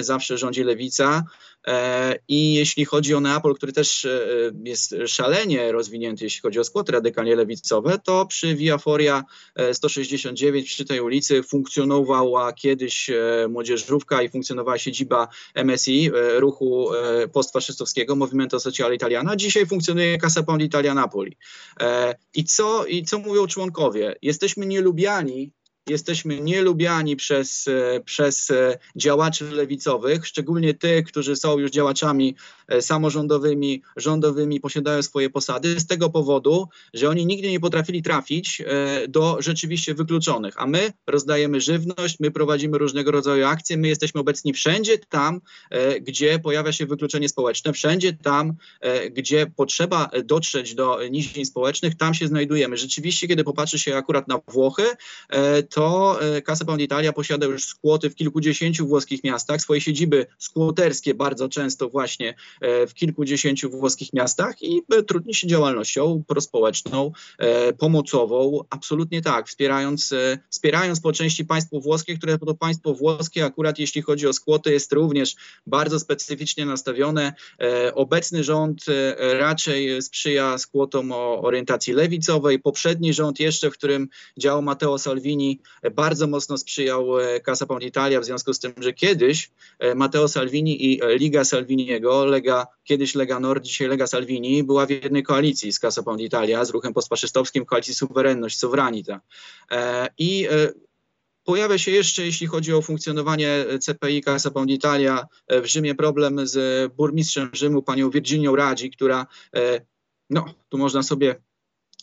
zawsze 0.00 0.38
rządzi 0.38 0.64
lewica. 0.64 1.24
E, 1.66 2.18
I 2.28 2.54
jeśli 2.54 2.84
chodzi 2.84 3.14
o 3.14 3.20
Neapol, 3.20 3.54
który 3.54 3.72
też 3.72 4.04
e, 4.04 4.20
jest 4.64 4.94
szalenie 5.06 5.72
rozwinięty, 5.72 6.24
jeśli 6.24 6.40
chodzi 6.40 6.58
o 6.58 6.64
składy 6.64 6.92
radykalnie 6.92 7.36
lewicowe, 7.36 7.98
to 7.98 8.26
przy 8.26 8.54
Via 8.54 8.78
Foria 8.78 9.24
169 9.72 10.68
przy 10.68 10.84
tej 10.84 11.00
ulicy 11.00 11.42
funkcjonowała 11.42 12.52
kiedyś 12.52 13.10
e, 13.10 13.48
młodzieżówka 13.48 14.22
i 14.22 14.28
funkcjonowała 14.28 14.78
siedziba 14.78 15.28
MSI, 15.64 16.10
ruchu 16.36 16.88
postfaszystowskiego, 17.32 18.16
Movimento 18.16 18.60
Sociale 18.60 18.94
Italiana. 18.94 19.36
Dzisiaj 19.36 19.66
funkcjonuje 19.66 20.18
Casa 20.18 20.42
Pound 20.42 20.62
Italia 20.62 20.94
Napoli. 20.94 21.36
I 22.34 22.44
co, 22.44 22.86
I 22.86 23.04
co 23.04 23.18
mówią 23.18 23.46
członkowie? 23.46 24.14
Jesteśmy 24.22 24.66
nielubiani 24.66 25.52
jesteśmy 25.88 26.40
nielubiani 26.40 27.16
przez, 27.16 27.68
e, 27.68 28.00
przez 28.00 28.50
e, 28.50 28.78
działaczy 28.96 29.50
lewicowych, 29.50 30.26
szczególnie 30.26 30.74
tych, 30.74 31.06
którzy 31.06 31.36
są 31.36 31.58
już 31.58 31.70
działaczami 31.70 32.36
e, 32.68 32.82
samorządowymi, 32.82 33.82
rządowymi, 33.96 34.60
posiadają 34.60 35.02
swoje 35.02 35.30
posady, 35.30 35.80
z 35.80 35.86
tego 35.86 36.10
powodu, 36.10 36.68
że 36.94 37.08
oni 37.08 37.26
nigdy 37.26 37.50
nie 37.50 37.60
potrafili 37.60 38.02
trafić 38.02 38.62
do 39.08 39.36
rzeczywiście 39.40 39.94
wykluczonych. 39.94 40.54
A 40.56 40.66
my 40.66 40.92
rozdajemy 41.06 41.60
żywność, 41.60 42.20
my 42.20 42.30
prowadzimy 42.30 42.78
różnego 42.78 43.10
rodzaju 43.10 43.46
akcje, 43.46 43.76
my 43.76 43.88
jesteśmy 43.88 44.20
obecni 44.20 44.52
wszędzie 44.52 44.98
tam, 44.98 45.40
gdzie 46.00 46.38
pojawia 46.38 46.72
się 46.72 46.86
wykluczenie 46.86 47.28
społeczne, 47.28 47.72
wszędzie 47.72 48.12
tam, 48.12 48.52
gdzie 49.10 49.46
potrzeba 49.56 50.10
dotrzeć 50.24 50.74
do 50.74 51.08
nizin 51.08 51.46
społecznych, 51.46 51.94
tam 51.94 52.14
się 52.14 52.26
znajdujemy. 52.26 52.76
Rzeczywiście, 52.76 53.28
kiedy 53.28 53.44
popatrzy 53.44 53.78
się 53.78 53.96
akurat 53.96 54.28
na 54.28 54.38
Włochy, 54.48 54.86
to 55.72 56.18
e, 56.20 56.42
Casa 56.42 56.64
Pound 56.64 56.80
Italia 56.80 57.12
posiada 57.12 57.46
już 57.46 57.64
skłoty 57.64 58.10
w 58.10 58.14
kilkudziesięciu 58.14 58.86
włoskich 58.86 59.24
miastach, 59.24 59.60
swoje 59.60 59.80
siedziby 59.80 60.26
skłoterskie 60.38 61.14
bardzo 61.14 61.48
często 61.48 61.88
właśnie 61.88 62.34
e, 62.60 62.86
w 62.86 62.94
kilkudziesięciu 62.94 63.70
włoskich 63.70 64.12
miastach 64.12 64.62
i 64.62 64.82
e, 64.92 65.02
trudni 65.02 65.34
się 65.34 65.46
działalnością 65.46 66.22
prospołeczną, 66.26 67.12
pomocową, 67.78 68.60
absolutnie 68.70 69.22
tak, 69.22 69.48
wspierając, 69.48 70.14
wspierając 70.50 71.00
po 71.00 71.12
części 71.12 71.44
państwo 71.44 71.80
włoskie, 71.80 72.18
które 72.18 72.38
to 72.38 72.54
państwo 72.54 72.94
włoskie 72.94 73.44
akurat 73.44 73.78
jeśli 73.78 74.02
chodzi 74.02 74.26
o 74.26 74.32
skłoty 74.32 74.72
jest 74.72 74.92
również 74.92 75.36
bardzo 75.66 76.00
specyficznie 76.00 76.66
nastawione. 76.66 77.32
Obecny 77.94 78.44
rząd 78.44 78.84
raczej 79.18 80.02
sprzyja 80.02 80.58
skłotom 80.58 81.12
o 81.12 81.42
orientacji 81.42 81.92
lewicowej. 81.92 82.58
Poprzedni 82.58 83.12
rząd 83.12 83.40
jeszcze, 83.40 83.70
w 83.70 83.72
którym 83.74 84.08
działał 84.38 84.62
Matteo 84.62 84.98
Salvini, 84.98 85.61
bardzo 85.94 86.26
mocno 86.26 86.58
sprzyjał 86.58 87.20
e, 87.20 87.40
Casa 87.40 87.66
Italia 87.80 88.20
w 88.20 88.24
związku 88.24 88.54
z 88.54 88.58
tym, 88.58 88.72
że 88.80 88.92
kiedyś 88.92 89.50
e, 89.78 89.94
Matteo 89.94 90.28
Salvini 90.28 90.92
i 90.92 91.02
e, 91.02 91.18
Liga 91.18 91.44
Salviniego, 91.44 92.24
Lega, 92.24 92.66
kiedyś 92.84 93.14
Lega 93.14 93.40
Nord, 93.40 93.64
dzisiaj 93.64 93.88
Lega 93.88 94.06
Salvini, 94.06 94.64
była 94.64 94.86
w 94.86 94.90
jednej 94.90 95.22
koalicji 95.22 95.72
z 95.72 95.80
Casa 95.80 96.02
Italia, 96.18 96.64
z 96.64 96.70
ruchem 96.70 96.92
postfaszystowskim, 96.92 97.64
koalicji 97.64 97.94
Suwerenność, 97.94 98.58
Sovranita. 98.58 99.20
I 100.18 100.48
Pojawia 101.44 101.78
się 101.78 101.90
jeszcze, 101.90 102.24
jeśli 102.24 102.46
chodzi 102.46 102.72
o 102.72 102.82
funkcjonowanie 102.82 103.64
CPI 103.80 104.22
Casa 104.22 104.50
Pound 104.50 104.70
Italia 104.70 105.26
w 105.50 105.66
Rzymie, 105.66 105.94
problem 105.94 106.46
z 106.46 106.92
burmistrzem 106.94 107.50
Rzymu, 107.52 107.82
panią 107.82 108.10
Virginią 108.10 108.56
Radzi, 108.56 108.90
która, 108.90 109.26
no, 110.30 110.54
tu 110.68 110.78
można 110.78 111.02
sobie 111.02 111.36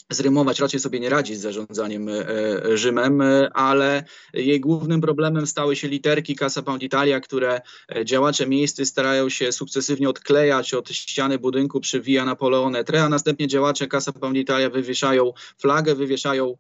zrymować, 0.10 0.60
raczej 0.60 0.80
sobie 0.80 1.00
nie 1.00 1.10
radzi 1.10 1.36
z 1.36 1.42
zarządzaniem 1.42 2.10
e, 2.10 2.14
e, 2.14 2.78
Rzymem, 2.78 3.22
e, 3.22 3.50
ale 3.54 4.04
jej 4.34 4.60
głównym 4.60 5.02
problemem 5.02 5.48
stały 5.48 5.76
się 5.76 5.88
literki 5.88 6.36
Casa 6.36 6.62
Pound 6.62 6.84
Italia, 6.84 7.20
które 7.20 7.62
działacze 8.06 8.48
miejscy 8.48 8.86
starają 8.86 9.30
się 9.30 9.52
sukcesywnie 9.52 10.10
odklejać 10.10 10.74
od 10.74 10.90
ściany 10.90 11.40
budynku 11.40 11.80
przy 11.80 12.02
Via 12.02 12.26
Napoleone 12.26 12.84
Tre, 12.84 13.04
a 13.04 13.10
następnie 13.10 13.48
działacze 13.48 13.88
Casa 13.88 14.12
Pound 14.12 14.38
Italia 14.38 14.70
wywieszają 14.70 15.34
flagę, 15.58 15.96
wywieszają 15.96 16.58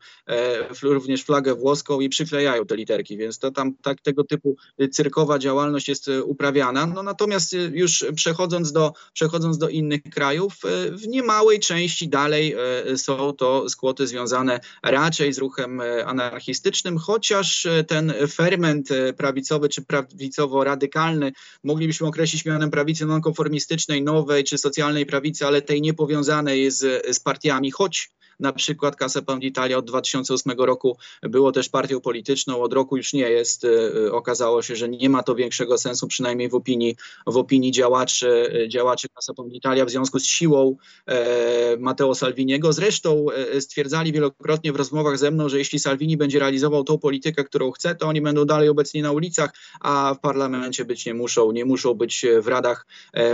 również 0.83 1.23
flagę 1.23 1.55
włoską 1.55 1.99
i 1.99 2.09
przyklejają 2.09 2.65
te 2.65 2.75
literki, 2.75 3.17
więc 3.17 3.39
to 3.39 3.51
tam 3.51 3.75
tak, 3.81 4.01
tego 4.01 4.23
typu 4.23 4.55
cyrkowa 4.91 5.39
działalność 5.39 5.89
jest 5.89 6.07
uprawiana. 6.23 6.85
No, 6.85 7.03
natomiast 7.03 7.53
już 7.71 8.05
przechodząc 8.15 8.71
do, 8.71 8.93
przechodząc 9.13 9.57
do 9.57 9.69
innych 9.69 10.01
krajów, 10.03 10.53
w 10.91 11.07
niemałej 11.07 11.59
części 11.59 12.09
dalej 12.09 12.55
są 12.95 13.33
to 13.39 13.69
skłoty 13.69 14.07
związane 14.07 14.59
raczej 14.83 15.33
z 15.33 15.37
ruchem 15.37 15.81
e, 15.81 16.05
anarchistycznym, 16.05 16.97
chociaż 16.97 17.65
e, 17.65 17.83
ten 17.83 18.13
ferment 18.31 18.91
e, 18.91 19.13
prawicowy 19.13 19.69
czy 19.69 19.81
prawicowo-radykalny 19.81 21.31
moglibyśmy 21.63 22.07
określić 22.07 22.45
mianem 22.45 22.71
prawicy 22.71 23.05
nonkonformistycznej, 23.05 24.03
nowej 24.03 24.43
czy 24.43 24.57
socjalnej 24.57 25.05
prawicy, 25.05 25.45
ale 25.45 25.61
tej 25.61 25.81
niepowiązanej 25.81 26.71
z, 26.71 27.05
z 27.15 27.19
partiami, 27.19 27.71
choć 27.71 28.11
na 28.39 28.53
przykład 28.53 28.95
Casa 28.95 29.21
Italia 29.41 29.77
od 29.77 29.85
2008 29.85 30.53
roku 30.57 30.97
było 31.21 31.51
też 31.51 31.69
partią 31.69 32.01
polityczną, 32.01 32.61
od 32.61 32.73
roku 32.73 32.97
już 32.97 33.13
nie 33.13 33.29
jest. 33.29 33.65
E, 33.65 34.11
okazało 34.11 34.61
się, 34.61 34.75
że 34.75 34.89
nie 34.89 35.09
ma 35.09 35.23
to 35.23 35.35
większego 35.35 35.77
sensu, 35.77 36.07
przynajmniej 36.07 36.49
w 36.49 36.55
opinii, 36.55 36.95
w 37.27 37.37
opinii 37.37 37.71
działaczy, 37.71 38.53
działaczy 38.69 39.07
Casa 39.09 39.33
Italia 39.51 39.85
w 39.85 39.89
związku 39.89 40.19
z 40.19 40.25
siłą 40.25 40.75
e, 41.05 41.77
Matteo 41.77 42.15
Salviniego. 42.15 42.73
Zresztą 42.73 43.25
e, 43.31 43.61
stwierdzali 43.61 44.11
wielokrotnie 44.11 44.73
w 44.73 44.75
rozmowach 44.75 45.17
ze 45.17 45.31
mną, 45.31 45.49
że 45.49 45.57
jeśli 45.57 45.79
Salvini 45.79 46.17
będzie 46.17 46.39
realizował 46.39 46.83
tą 46.83 46.97
politykę, 46.97 47.43
którą 47.43 47.71
chce, 47.71 47.95
to 47.95 48.07
oni 48.07 48.21
będą 48.21 48.45
dalej 48.45 48.69
obecni 48.69 49.01
na 49.01 49.11
ulicach, 49.11 49.53
a 49.79 50.13
w 50.17 50.19
parlamencie 50.19 50.85
być 50.85 51.05
nie 51.05 51.13
muszą, 51.13 51.51
nie 51.51 51.65
muszą 51.65 51.93
być 51.93 52.25
w 52.41 52.47
radach, 52.47 52.87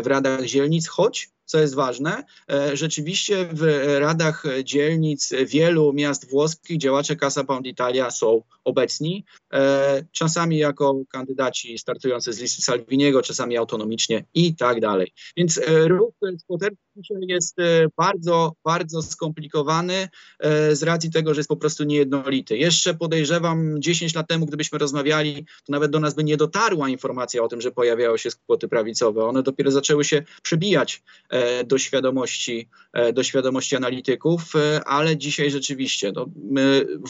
w 0.03 0.07
radach 0.07 0.45
dzielnic, 0.45 0.87
choć 0.87 1.29
co 1.45 1.59
jest 1.59 1.75
ważne, 1.75 2.23
rzeczywiście 2.73 3.49
w 3.51 3.95
radach 3.99 4.43
dzielnic 4.63 5.33
wielu 5.45 5.93
miast 5.93 6.29
włoskich 6.29 6.77
działacze 6.77 7.15
Casa 7.15 7.43
Pound 7.43 7.65
Italia 7.65 8.11
są 8.11 8.41
obecni, 8.63 9.25
czasami 10.11 10.57
jako 10.57 11.01
kandydaci 11.09 11.77
startujący 11.77 12.33
z 12.33 12.39
listy 12.39 12.61
Salviniego, 12.61 13.21
czasami 13.21 13.57
autonomicznie 13.57 14.25
i 14.33 14.55
tak 14.55 14.81
dalej. 14.81 15.13
Więc 15.37 15.61
ruch 15.87 16.13
skłoterski 16.39 16.85
jest 17.27 17.57
bardzo, 17.97 18.53
bardzo 18.63 19.01
skomplikowany 19.01 20.09
z 20.71 20.83
racji 20.83 21.11
tego, 21.11 21.33
że 21.33 21.39
jest 21.39 21.49
po 21.49 21.57
prostu 21.57 21.83
niejednolity. 21.83 22.57
Jeszcze 22.57 22.93
podejrzewam 22.93 23.81
10 23.81 24.15
lat 24.15 24.27
temu, 24.27 24.45
gdybyśmy 24.45 24.77
rozmawiali, 24.77 25.45
to 25.45 25.71
nawet 25.71 25.91
do 25.91 25.99
nas 25.99 26.13
by 26.13 26.23
nie 26.23 26.37
dotarła 26.37 26.89
informacja 26.89 27.43
o 27.43 27.47
tym, 27.47 27.61
że 27.61 27.71
pojawiają 27.71 28.17
się 28.17 28.31
skłoty 28.31 28.67
prawicowe. 28.67 29.25
One 29.25 29.43
dopiero 29.43 29.71
zaczęły 29.71 30.03
się 30.03 30.23
przebijać 30.41 31.03
e, 31.29 31.34
do 31.65 31.77
świadomości, 31.77 32.69
e, 32.93 33.13
do 33.13 33.23
świadomości 33.23 33.75
analityków, 33.75 34.55
e, 34.55 34.83
ale 34.83 35.17
dzisiaj 35.17 35.51
rzeczywiście 35.51 36.11
no, 36.15 36.25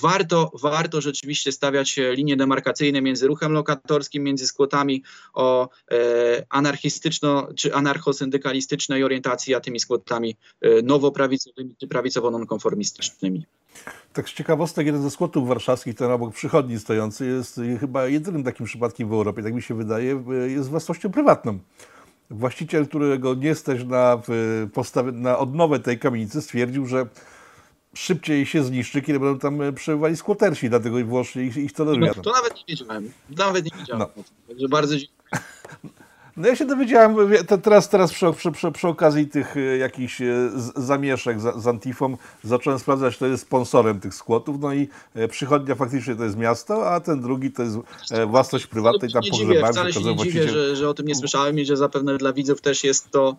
warto, 0.01 0.51
warto 0.61 1.01
rzeczywiście 1.01 1.51
stawiać 1.51 1.99
linie 2.11 2.37
demarkacyjne 2.37 3.01
między 3.01 3.27
ruchem 3.27 3.51
lokatorskim, 3.51 4.23
między 4.23 4.47
skłotami 4.47 5.03
o 5.33 5.69
anarchistyczno 6.49 7.47
czy 7.55 7.73
anarchosyndykalistycznej 7.73 9.03
orientacji, 9.03 9.55
a 9.55 9.59
tymi 9.59 9.79
skłotami 9.79 10.35
nowoprawicowymi 10.83 11.75
czy 11.79 11.87
prawicowo-nonkonformistycznymi. 11.87 13.41
Tak 14.13 14.29
z 14.29 14.33
ciekawostek, 14.33 14.85
jeden 14.85 15.01
ze 15.01 15.11
skłotów 15.11 15.47
warszawskich, 15.47 15.95
ten 15.95 16.11
obok 16.11 16.33
przychodni 16.33 16.79
stojący, 16.79 17.25
jest 17.25 17.61
chyba 17.79 18.07
jedynym 18.07 18.43
takim 18.43 18.65
przypadkiem 18.65 19.09
w 19.09 19.13
Europie, 19.13 19.43
tak 19.43 19.53
mi 19.53 19.61
się 19.61 19.75
wydaje, 19.75 20.23
jest 20.47 20.69
własnością 20.69 21.11
prywatną. 21.11 21.59
Właściciel, 22.29 22.87
którego 22.87 23.35
nie 23.35 23.55
stać 23.55 23.83
na, 23.83 24.21
na 25.13 25.37
odnowę 25.37 25.79
tej 25.79 25.99
kamienicy, 25.99 26.41
stwierdził, 26.41 26.85
że 26.85 27.05
szybciej 27.93 28.45
się 28.45 28.63
zniszczy, 28.63 29.01
kiedy 29.01 29.19
będą 29.19 29.39
tam 29.39 29.59
przebywali 29.75 30.17
skłotersi, 30.17 30.69
dlatego 30.69 30.95
wyłącznie 30.95 31.43
ich, 31.43 31.57
ich 31.57 31.73
toleruje. 31.73 32.13
No, 32.17 32.23
to 32.23 32.31
nawet 32.31 32.55
nie 32.55 32.63
wiedziałem. 32.67 33.11
Nawet 33.29 33.65
nie 33.65 33.71
wiedziałem. 33.79 34.07
No. 34.17 34.23
Także 34.47 34.69
bardzo 34.69 34.97
dziękuję. 34.97 35.15
No 36.37 36.47
ja 36.47 36.55
się 36.55 36.65
dowiedziałem 36.65 37.15
teraz, 37.63 37.89
teraz 37.89 38.13
przy, 38.13 38.25
przy, 38.53 38.71
przy 38.71 38.87
okazji 38.87 39.27
tych 39.27 39.57
e, 39.57 39.77
jakichś 39.77 40.21
e, 40.21 40.51
zamieszek 40.75 41.41
z, 41.41 41.63
z 41.63 41.67
Antifą 41.67 42.17
zacząłem 42.43 42.79
sprawdzać, 42.79 43.15
kto 43.15 43.25
jest 43.25 43.43
sponsorem 43.43 43.99
tych 43.99 44.13
skłotów, 44.13 44.55
no 44.59 44.73
i 44.73 44.87
e, 45.15 45.27
przychodnia 45.27 45.75
faktycznie 45.75 46.15
to 46.15 46.23
jest 46.23 46.37
miasto, 46.37 46.89
a 46.89 46.99
ten 46.99 47.21
drugi 47.21 47.51
to 47.51 47.63
jest 47.63 47.77
własność 48.27 48.67
prywatna 48.67 49.07
i 49.07 49.13
tam 49.13 49.23
pogrzebałem. 49.31 49.73
Wcale 49.73 49.93
się 49.93 50.03
nie 50.03 50.15
dziwię, 50.15 50.49
że, 50.49 50.75
że 50.75 50.89
o 50.89 50.93
tym 50.93 51.07
nie 51.07 51.15
słyszałem 51.15 51.59
i 51.59 51.65
że 51.65 51.77
zapewne 51.77 52.17
dla 52.17 52.33
widzów 52.33 52.61
też 52.61 52.83
jest 52.83 53.11
to, 53.11 53.35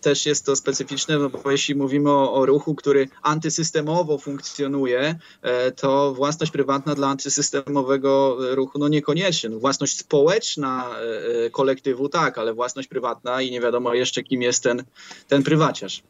też 0.00 0.26
jest 0.26 0.46
to 0.46 0.56
specyficzne, 0.56 1.18
no 1.18 1.30
bo 1.30 1.50
jeśli 1.50 1.74
mówimy 1.74 2.10
o, 2.10 2.34
o 2.34 2.46
ruchu, 2.46 2.74
który 2.74 3.08
antysystemowo 3.22 4.18
funkcjonuje, 4.18 5.18
to 5.76 6.14
własność 6.14 6.52
prywatna 6.52 6.94
dla 6.94 7.08
antysystemowego 7.08 8.36
ruchu 8.54 8.78
no 8.78 8.88
niekoniecznie. 8.88 9.50
No, 9.50 9.58
własność 9.58 9.98
społeczna 9.98 10.90
kolektywu 11.52 12.08
tak, 12.08 12.37
ale 12.38 12.54
własność 12.54 12.88
prywatna 12.88 13.42
i 13.42 13.50
nie 13.50 13.60
wiadomo 13.60 13.94
jeszcze, 13.94 14.22
kim 14.22 14.42
jest 14.42 14.62
ten, 14.62 14.84
ten 15.28 15.42
prywaciarz. 15.42 16.02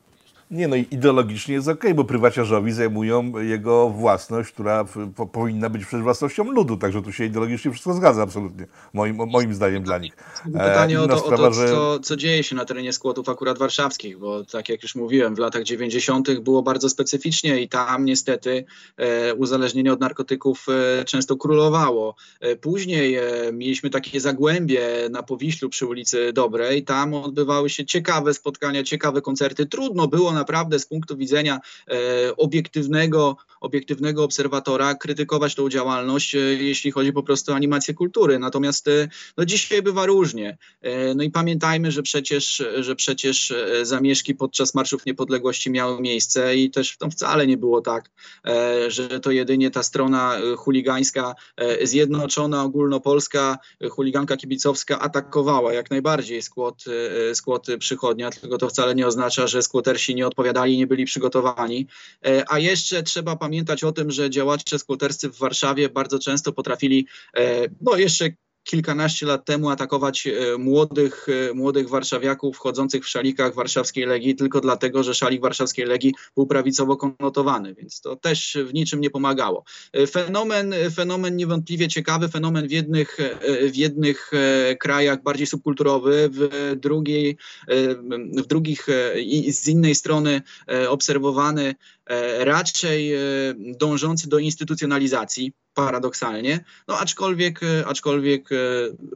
Nie, 0.50 0.68
no 0.68 0.76
i 0.76 0.86
ideologicznie 0.90 1.54
jest 1.54 1.68
ok, 1.68 1.84
bo 1.94 2.04
prywaciarzowi 2.04 2.72
zajmują 2.72 3.38
jego 3.38 3.88
własność, 3.88 4.52
która 4.52 4.84
po, 5.16 5.26
powinna 5.26 5.70
być 5.70 5.82
przecież 5.84 6.02
własnością 6.02 6.44
ludu, 6.44 6.76
także 6.76 7.02
tu 7.02 7.12
się 7.12 7.24
ideologicznie 7.24 7.70
wszystko 7.70 7.94
zgadza 7.94 8.22
absolutnie, 8.22 8.66
moim, 8.92 9.16
moim 9.16 9.54
zdaniem 9.54 9.82
dla 9.82 9.98
nich. 9.98 10.16
Pytanie 10.44 10.98
e, 10.98 11.02
o 11.02 11.08
to, 11.08 11.18
sprawa, 11.18 11.42
o 11.42 11.46
to 11.46 11.52
że... 11.52 11.68
co, 11.68 12.00
co 12.00 12.16
dzieje 12.16 12.42
się 12.42 12.56
na 12.56 12.64
terenie 12.64 12.92
skłotów 12.92 13.28
akurat 13.28 13.58
warszawskich, 13.58 14.18
bo 14.18 14.44
tak 14.44 14.68
jak 14.68 14.82
już 14.82 14.94
mówiłem, 14.94 15.34
w 15.34 15.38
latach 15.38 15.62
90. 15.62 16.40
było 16.40 16.62
bardzo 16.62 16.88
specyficznie 16.88 17.60
i 17.60 17.68
tam 17.68 18.04
niestety 18.04 18.64
e, 18.96 19.34
uzależnienie 19.34 19.92
od 19.92 20.00
narkotyków 20.00 20.66
e, 20.68 21.04
często 21.04 21.36
królowało. 21.36 22.14
E, 22.40 22.56
później 22.56 23.14
e, 23.14 23.22
mieliśmy 23.52 23.90
takie 23.90 24.20
zagłębie 24.20 25.08
na 25.10 25.22
Powiślu 25.22 25.68
przy 25.68 25.86
ulicy 25.86 26.32
Dobrej, 26.32 26.84
tam 26.84 27.14
odbywały 27.14 27.70
się 27.70 27.86
ciekawe 27.86 28.34
spotkania, 28.34 28.82
ciekawe 28.82 29.20
koncerty. 29.20 29.66
Trudno 29.66 30.08
było 30.08 30.37
naprawdę 30.38 30.78
z 30.78 30.86
punktu 30.86 31.16
widzenia 31.16 31.60
e, 31.88 32.36
obiektywnego, 32.36 33.36
obiektywnego 33.60 34.24
obserwatora 34.24 34.94
krytykować 34.94 35.54
tą 35.54 35.68
działalność, 35.68 36.34
e, 36.34 36.38
jeśli 36.38 36.90
chodzi 36.90 37.12
po 37.12 37.22
prostu 37.22 37.52
o 37.52 37.54
animację 37.54 37.94
kultury. 37.94 38.38
Natomiast 38.38 38.88
e, 38.88 39.08
no, 39.36 39.44
dzisiaj 39.44 39.82
bywa 39.82 40.06
różnie. 40.06 40.58
No 41.16 41.22
i 41.22 41.30
pamiętajmy, 41.30 41.92
że 41.92 42.02
przecież, 42.02 42.62
że 42.76 42.96
przecież 42.96 43.52
zamieszki 43.82 44.34
podczas 44.34 44.74
marszów 44.74 45.06
niepodległości 45.06 45.70
miały 45.70 46.00
miejsce 46.00 46.56
i 46.56 46.70
też 46.70 46.96
to 46.96 47.10
wcale 47.10 47.46
nie 47.46 47.56
było 47.56 47.80
tak, 47.80 48.10
że 48.88 49.20
to 49.20 49.30
jedynie 49.30 49.70
ta 49.70 49.82
strona 49.82 50.38
chuligańska, 50.56 51.34
zjednoczona, 51.82 52.62
ogólnopolska, 52.62 53.58
chuliganka 53.90 54.36
kibicowska 54.36 54.98
atakowała 54.98 55.72
jak 55.72 55.90
najbardziej 55.90 56.42
skłot, 56.42 56.84
skłot 57.34 57.66
przychodnia, 57.78 58.30
tylko 58.30 58.58
to 58.58 58.68
wcale 58.68 58.94
nie 58.94 59.06
oznacza, 59.06 59.46
że 59.46 59.62
skłotersi 59.62 60.14
nie 60.14 60.26
odpowiadali, 60.26 60.76
nie 60.76 60.86
byli 60.86 61.04
przygotowani. 61.04 61.86
E, 62.26 62.44
a 62.48 62.58
jeszcze 62.58 63.02
trzeba 63.02 63.36
pamiętać 63.36 63.47
o 63.84 63.92
tym, 63.92 64.10
że 64.10 64.30
działacze 64.30 64.78
skłoterscy 64.78 65.28
w 65.28 65.38
Warszawie 65.38 65.88
bardzo 65.88 66.18
często 66.18 66.52
potrafili, 66.52 67.06
e, 67.36 67.68
no 67.80 67.96
jeszcze 67.96 68.30
kilkanaście 68.68 69.26
lat 69.26 69.44
temu 69.44 69.70
atakować 69.70 70.26
e, 70.26 70.58
młodych, 70.58 71.26
e, 71.28 71.54
młodych 71.54 71.88
warszawiaków 71.88 72.56
wchodzących 72.56 73.04
w 73.04 73.08
szalikach 73.08 73.54
warszawskiej 73.54 74.06
Legii 74.06 74.36
tylko 74.36 74.60
dlatego, 74.60 75.02
że 75.02 75.14
szalik 75.14 75.42
warszawskiej 75.42 75.86
Legii 75.86 76.14
był 76.36 76.46
prawicowo 76.46 76.96
konotowany, 76.96 77.74
więc 77.74 78.00
to 78.00 78.16
też 78.16 78.58
w 78.66 78.74
niczym 78.74 79.00
nie 79.00 79.10
pomagało. 79.10 79.64
E, 79.92 80.06
fenomen, 80.06 80.74
fenomen 80.94 81.36
niewątpliwie 81.36 81.88
ciekawy, 81.88 82.28
fenomen 82.28 82.68
w 82.68 82.70
jednych, 82.70 83.16
w 83.72 83.76
jednych 83.76 84.30
krajach 84.80 85.22
bardziej 85.22 85.46
subkulturowy, 85.46 86.30
w, 86.32 86.76
drugiej, 86.76 87.36
w 88.36 88.46
drugich 88.46 88.86
i 89.16 89.52
z 89.52 89.68
innej 89.68 89.94
strony 89.94 90.42
obserwowany 90.88 91.74
raczej 92.38 93.12
dążący 93.78 94.28
do 94.28 94.38
instytucjonalizacji 94.38 95.52
paradoksalnie. 95.78 96.64
No 96.88 96.98
aczkolwiek, 96.98 97.62
e, 97.62 97.86
aczkolwiek 97.86 98.52
e, 98.52 98.56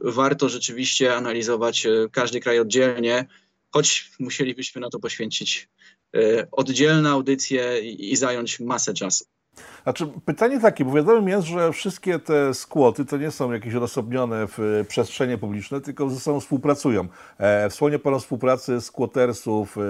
warto 0.03 0.49
rzeczywiście 0.49 1.15
analizować 1.15 1.85
e, 1.85 1.89
każdy 2.11 2.39
kraj 2.39 2.59
oddzielnie, 2.59 3.25
choć 3.71 4.11
musielibyśmy 4.19 4.81
na 4.81 4.89
to 4.89 4.99
poświęcić 4.99 5.69
oddzielne 6.51 7.09
audycje 7.09 7.81
i, 7.81 8.11
i 8.11 8.15
zająć 8.15 8.59
masę 8.59 8.93
czasu. 8.93 9.25
Znaczy, 9.83 10.07
pytanie 10.25 10.59
takie, 10.59 10.85
bo 10.85 10.91
wiadomo 10.91 11.29
jest, 11.29 11.47
że 11.47 11.71
wszystkie 11.71 12.19
te 12.19 12.53
skłoty 12.53 13.05
to 13.05 13.17
nie 13.17 13.31
są 13.31 13.51
jakieś 13.51 13.75
odosobnione 13.75 14.47
w 14.47 14.85
przestrzenie 14.87 15.37
publiczne, 15.37 15.81
tylko 15.81 16.09
ze 16.09 16.19
sobą 16.19 16.39
współpracują. 16.39 17.07
E, 17.37 17.69
wspomniał 17.69 17.99
Pan 17.99 18.13
o 18.13 18.19
współpracy 18.19 18.81
skłotersów 18.81 19.77
e, 19.77 19.81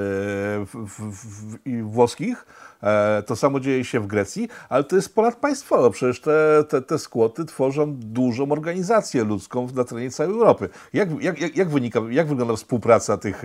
włoskich, 1.84 2.46
e, 2.84 3.24
to 3.26 3.36
samo 3.36 3.60
dzieje 3.60 3.86
się 3.86 4.00
w 4.00 4.08
Grecji, 4.08 4.48
ale 4.70 4.84
to 4.84 4.96
jest 4.96 5.16
ponadpaństwowo. 5.16 5.90
Przecież 5.90 6.22
te, 6.22 6.64
te, 6.70 6.82
te 6.82 7.00
skłoty 7.00 7.46
tworzą 7.46 7.96
dużą 7.96 8.52
organizację 8.52 9.24
ludzką 9.24 9.68
na 9.76 9.84
terenie 9.84 10.12
całej 10.12 10.34
Europy. 10.34 10.70
Jak, 10.94 11.22
jak, 11.22 11.58
jak, 11.58 11.70
wynika, 11.70 12.00
jak 12.10 12.28
wygląda 12.28 12.56
współpraca 12.56 13.18
tych, 13.18 13.44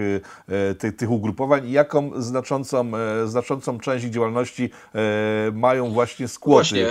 e, 0.49 0.75
tych, 0.75 0.97
tych 0.97 1.11
ugrupowań 1.11 1.69
i 1.69 1.73
jaką 1.73 2.23
znaczącą, 2.23 2.91
e, 2.97 3.27
znaczącą 3.27 3.79
część 3.79 4.05
ich 4.05 4.11
działalności 4.11 4.71
e, 4.95 4.99
mają 5.53 5.91
właśnie 5.91 6.29
skłoty? 6.29 6.38
Właśnie, 6.47 6.87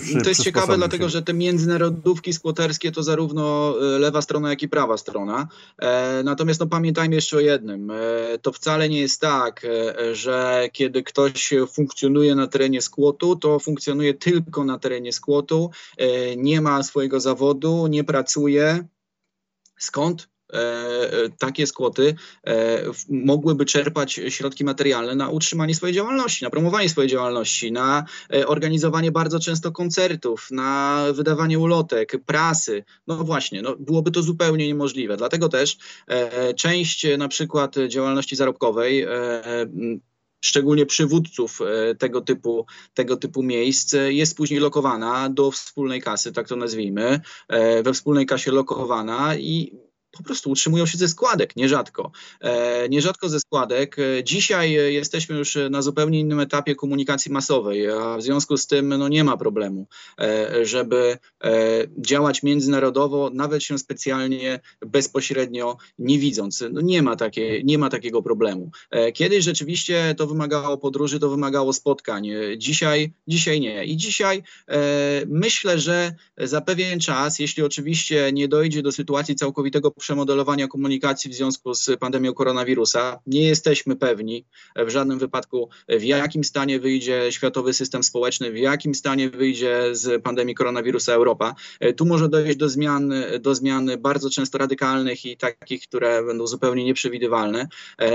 przy, 0.00 0.22
to 0.22 0.28
jest 0.28 0.42
ciekawe, 0.42 0.76
dlatego 0.76 1.08
że 1.08 1.22
te 1.22 1.34
międzynarodówki 1.34 2.32
skłoterskie 2.32 2.92
to 2.92 3.02
zarówno 3.02 3.74
lewa 3.98 4.22
strona, 4.22 4.50
jak 4.50 4.62
i 4.62 4.68
prawa 4.68 4.96
strona. 4.96 5.48
Natomiast 6.24 6.60
no, 6.60 6.66
pamiętajmy 6.66 7.14
jeszcze 7.14 7.36
o 7.36 7.40
jednym. 7.40 7.92
To 8.42 8.52
wcale 8.52 8.88
nie 8.88 9.00
jest 9.00 9.20
tak, 9.20 9.66
że 10.12 10.68
kiedy 10.72 11.02
ktoś 11.02 11.54
funkcjonuje 11.72 12.34
na 12.34 12.46
terenie 12.46 12.82
skłotu, 12.82 13.36
to 13.36 13.58
funkcjonuje 13.58 14.14
tylko 14.14 14.64
na 14.64 14.78
terenie 14.78 15.12
skłotu, 15.12 15.70
nie 16.36 16.60
ma 16.60 16.82
swojego 16.82 17.20
zawodu, 17.20 17.86
nie 17.86 18.04
pracuje. 18.04 18.86
Skąd? 19.78 20.28
E, 20.52 20.56
e, 20.56 21.28
takie 21.38 21.66
skłoty 21.66 22.14
e, 22.46 22.82
mogłyby 23.08 23.64
czerpać 23.64 24.20
środki 24.28 24.64
materialne 24.64 25.14
na 25.14 25.28
utrzymanie 25.28 25.74
swojej 25.74 25.94
działalności, 25.94 26.44
na 26.44 26.50
promowanie 26.50 26.88
swojej 26.88 27.10
działalności, 27.10 27.72
na 27.72 28.04
organizowanie 28.46 29.12
bardzo 29.12 29.40
często 29.40 29.72
koncertów, 29.72 30.48
na 30.50 31.02
wydawanie 31.12 31.58
ulotek, 31.58 32.12
prasy. 32.26 32.84
No 33.06 33.16
właśnie, 33.16 33.62
no 33.62 33.76
byłoby 33.76 34.10
to 34.10 34.22
zupełnie 34.22 34.66
niemożliwe. 34.66 35.16
Dlatego 35.16 35.48
też 35.48 35.76
część 36.56 37.06
na 37.18 37.28
przykład 37.28 37.74
działalności 37.88 38.36
zarobkowej 38.36 39.06
szczególnie 40.44 40.86
przywódców 40.86 41.58
tego 41.98 42.20
typu, 42.20 42.66
tego 42.94 43.16
typu 43.16 43.42
miejsc, 43.42 43.94
jest 44.08 44.36
później 44.36 44.60
lokowana 44.60 45.28
do 45.28 45.50
wspólnej 45.50 46.02
kasy, 46.02 46.32
tak 46.32 46.48
to 46.48 46.56
nazwijmy, 46.56 47.20
we 47.84 47.92
wspólnej 47.92 48.26
kasie 48.26 48.52
lokowana 48.52 49.36
i 49.36 49.78
po 50.16 50.22
prostu 50.22 50.50
utrzymują 50.50 50.86
się 50.86 50.98
ze 50.98 51.08
składek, 51.08 51.56
nierzadko. 51.56 52.10
E, 52.40 52.88
nierzadko 52.88 53.28
ze 53.28 53.40
składek. 53.40 53.96
E, 53.98 54.24
dzisiaj 54.24 54.72
jesteśmy 54.72 55.36
już 55.36 55.58
na 55.70 55.82
zupełnie 55.82 56.20
innym 56.20 56.40
etapie 56.40 56.74
komunikacji 56.74 57.32
masowej, 57.32 57.90
a 57.90 58.16
w 58.16 58.22
związku 58.22 58.56
z 58.56 58.66
tym 58.66 58.88
no, 58.88 59.08
nie 59.08 59.24
ma 59.24 59.36
problemu, 59.36 59.86
e, 60.20 60.66
żeby 60.66 61.18
działać 61.98 62.42
międzynarodowo, 62.42 63.30
nawet 63.34 63.62
się 63.62 63.78
specjalnie, 63.78 64.60
bezpośrednio 64.86 65.76
nie 65.98 66.18
widząc. 66.18 66.64
No, 66.72 66.80
nie, 66.80 67.02
ma 67.02 67.16
takie, 67.16 67.62
nie 67.62 67.78
ma 67.78 67.90
takiego 67.90 68.22
problemu. 68.22 68.70
Kiedyś 69.14 69.44
rzeczywiście 69.44 70.14
to 70.18 70.26
wymagało 70.26 70.78
podróży, 70.78 71.20
to 71.20 71.30
wymagało 71.30 71.72
spotkań. 71.72 72.28
Dzisiaj, 72.56 73.12
dzisiaj 73.28 73.60
nie. 73.60 73.84
I 73.84 73.96
dzisiaj 73.96 74.42
myślę, 75.26 75.78
że 75.78 76.14
za 76.38 76.60
pewien 76.60 77.00
czas, 77.00 77.38
jeśli 77.38 77.62
oczywiście 77.62 78.30
nie 78.32 78.48
dojdzie 78.48 78.82
do 78.82 78.92
sytuacji 78.92 79.34
całkowitego 79.34 79.90
przemodelowania 80.04 80.68
komunikacji 80.68 81.30
w 81.30 81.34
związku 81.34 81.74
z 81.74 81.98
pandemią 82.00 82.34
koronawirusa. 82.34 83.20
Nie 83.26 83.42
jesteśmy 83.42 83.96
pewni 83.96 84.44
w 84.76 84.88
żadnym 84.88 85.18
wypadku, 85.18 85.68
w 85.88 86.02
jakim 86.02 86.44
stanie 86.44 86.80
wyjdzie 86.80 87.32
światowy 87.32 87.72
system 87.72 88.02
społeczny, 88.02 88.50
w 88.50 88.56
jakim 88.56 88.94
stanie 88.94 89.30
wyjdzie 89.30 89.88
z 89.92 90.22
pandemii 90.22 90.54
koronawirusa 90.54 91.12
Europa. 91.12 91.54
Tu 91.96 92.06
może 92.06 92.28
dojść 92.28 92.56
do 92.56 92.68
zmian, 92.68 93.14
do 93.40 93.54
zmian 93.54 93.90
bardzo 93.98 94.30
często 94.30 94.58
radykalnych 94.58 95.24
i 95.24 95.36
takich, 95.36 95.82
które 95.82 96.22
będą 96.26 96.46
zupełnie 96.46 96.84
nieprzewidywalne, 96.84 97.68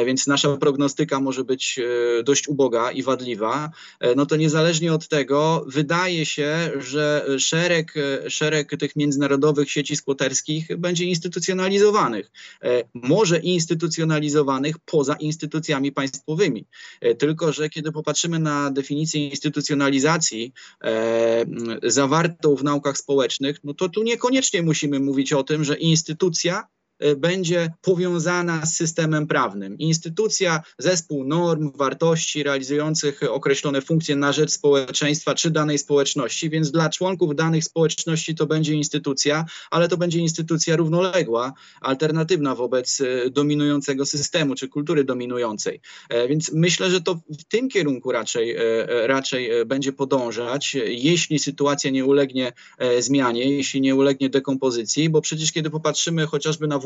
więc 0.06 0.28
nasza 0.28 0.58
prognostyka 0.58 1.19
może 1.19 1.43
być 1.43 1.80
e, 1.80 2.23
dość 2.23 2.47
uboga 2.47 2.91
i 2.91 3.04
wadliwa. 3.04 3.71
E, 3.99 4.15
no 4.15 4.25
to 4.25 4.36
niezależnie 4.36 4.93
od 4.93 5.08
tego, 5.08 5.65
wydaje 5.67 6.25
się, 6.25 6.71
że 6.80 7.25
szereg, 7.39 7.93
szereg 8.28 8.71
tych 8.80 8.95
międzynarodowych 8.95 9.71
sieci 9.71 9.95
skłoterskich 9.95 10.78
będzie 10.78 11.06
instytucjonalizowanych 11.06 11.79
instytucjonalizowanych, 11.80 12.32
e, 12.63 12.84
może 12.94 13.39
instytucjonalizowanych 13.39 14.80
poza 14.80 15.15
instytucjami 15.15 15.92
państwowymi. 15.92 16.65
E, 17.02 17.15
tylko, 17.15 17.54
że 17.54 17.70
kiedy 17.70 17.92
popatrzymy 17.92 18.39
na 18.39 18.72
definicję 18.72 19.30
instytucjonalizacji 19.30 20.54
e, 20.84 21.46
zawartą 21.84 22.56
w 22.56 22.63
naukach 22.63 22.98
społecznych, 22.98 23.60
no 23.63 23.74
to 23.74 23.89
tu 23.89 24.04
niekoniecznie 24.04 24.63
musimy 24.63 25.00
mówić 25.00 25.34
o 25.34 25.44
tym, 25.44 25.63
że 25.63 25.78
instytucja 25.78 26.68
będzie 27.17 27.71
powiązana 27.81 28.65
z 28.65 28.75
systemem 28.75 29.27
prawnym. 29.27 29.77
Instytucja, 29.77 30.62
zespół 30.77 31.23
norm, 31.23 31.71
wartości 31.75 32.43
realizujących 32.43 33.19
określone 33.29 33.81
funkcje 33.81 34.15
na 34.15 34.31
rzecz 34.31 34.51
społeczeństwa 34.51 35.35
czy 35.35 35.51
danej 35.51 35.77
społeczności, 35.77 36.49
więc 36.49 36.71
dla 36.71 36.89
członków 36.89 37.35
danych 37.35 37.63
społeczności 37.63 38.35
to 38.35 38.45
będzie 38.45 38.73
instytucja, 38.73 39.45
ale 39.71 39.88
to 39.88 39.97
będzie 39.97 40.19
instytucja 40.19 40.75
równoległa, 40.75 41.53
alternatywna 41.81 42.55
wobec 42.55 42.99
y, 42.99 43.29
dominującego 43.29 44.05
systemu 44.05 44.55
czy 44.55 44.67
kultury 44.67 45.03
dominującej. 45.03 45.81
E, 46.09 46.27
więc 46.27 46.51
myślę, 46.53 46.89
że 46.89 47.01
to 47.01 47.15
w 47.15 47.43
tym 47.43 47.69
kierunku 47.69 48.12
raczej, 48.12 48.55
e, 48.55 48.59
e, 48.89 49.07
raczej 49.07 49.49
będzie 49.65 49.93
podążać, 49.93 50.75
jeśli 50.85 51.39
sytuacja 51.39 51.91
nie 51.91 52.05
ulegnie 52.05 52.53
zmianie, 52.99 53.51
jeśli 53.51 53.81
nie 53.81 53.95
ulegnie 53.95 54.29
dekompozycji, 54.29 55.09
bo 55.09 55.21
przecież 55.21 55.51
kiedy 55.51 55.69
popatrzymy 55.69 56.25
chociażby 56.25 56.67
na 56.67 56.79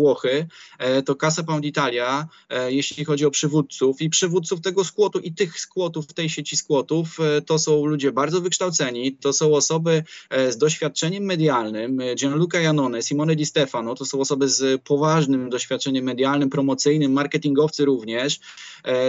e, 0.80 1.02
to 1.02 1.16
Casa 1.16 1.44
Pound 1.44 1.66
Italia, 1.66 2.28
e, 2.50 2.72
jeśli 2.72 3.06
chodzi 3.06 3.26
o 3.26 3.32
przywódców 3.32 4.02
i 4.02 4.10
przywódców 4.10 4.62
tego 4.62 4.84
skłotu 4.84 5.20
i 5.20 5.34
tych 5.34 5.60
skłotów, 5.60 6.14
tej 6.14 6.30
sieci 6.30 6.58
skłotów, 6.58 7.20
e, 7.20 7.42
to 7.42 7.60
są 7.60 7.86
ludzie 7.86 8.12
bardzo 8.12 8.42
wykształceni, 8.42 9.18
to 9.18 9.34
są 9.34 9.56
osoby 9.56 10.04
z 10.50 10.58
doświadczeniem 10.58 11.24
medialnym, 11.24 12.00
Gianluca 12.16 12.60
Janone, 12.60 13.02
Simone 13.02 13.36
Di 13.36 13.46
Stefano, 13.46 13.96
to 13.96 14.06
są 14.06 14.20
osoby 14.20 14.50
z 14.50 14.82
poważnym 14.82 15.50
doświadczeniem 15.50 16.06
medialnym, 16.06 16.50
promocyjnym, 16.50 17.12
marketingowcy 17.12 17.86
również. 17.86 18.40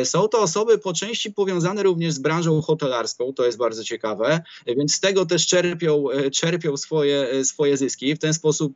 Są 0.04 0.28
to 0.28 0.40
osoby 0.40 0.78
po 0.78 0.92
części 0.92 1.32
powiązane 1.32 1.82
również 1.82 2.14
z 2.14 2.18
branżą 2.18 2.62
hotelarską, 2.62 3.32
to 3.32 3.46
jest 3.46 3.58
bardzo 3.58 3.84
ciekawe, 3.84 4.42
więc 4.66 4.94
z 4.94 5.00
tego 5.00 5.26
też 5.26 5.46
czerpią, 5.46 6.04
czerpią 6.32 6.76
swoje, 6.76 7.44
swoje 7.44 7.76
zyski. 7.76 8.14
W 8.14 8.18
ten 8.18 8.34
sposób 8.34 8.72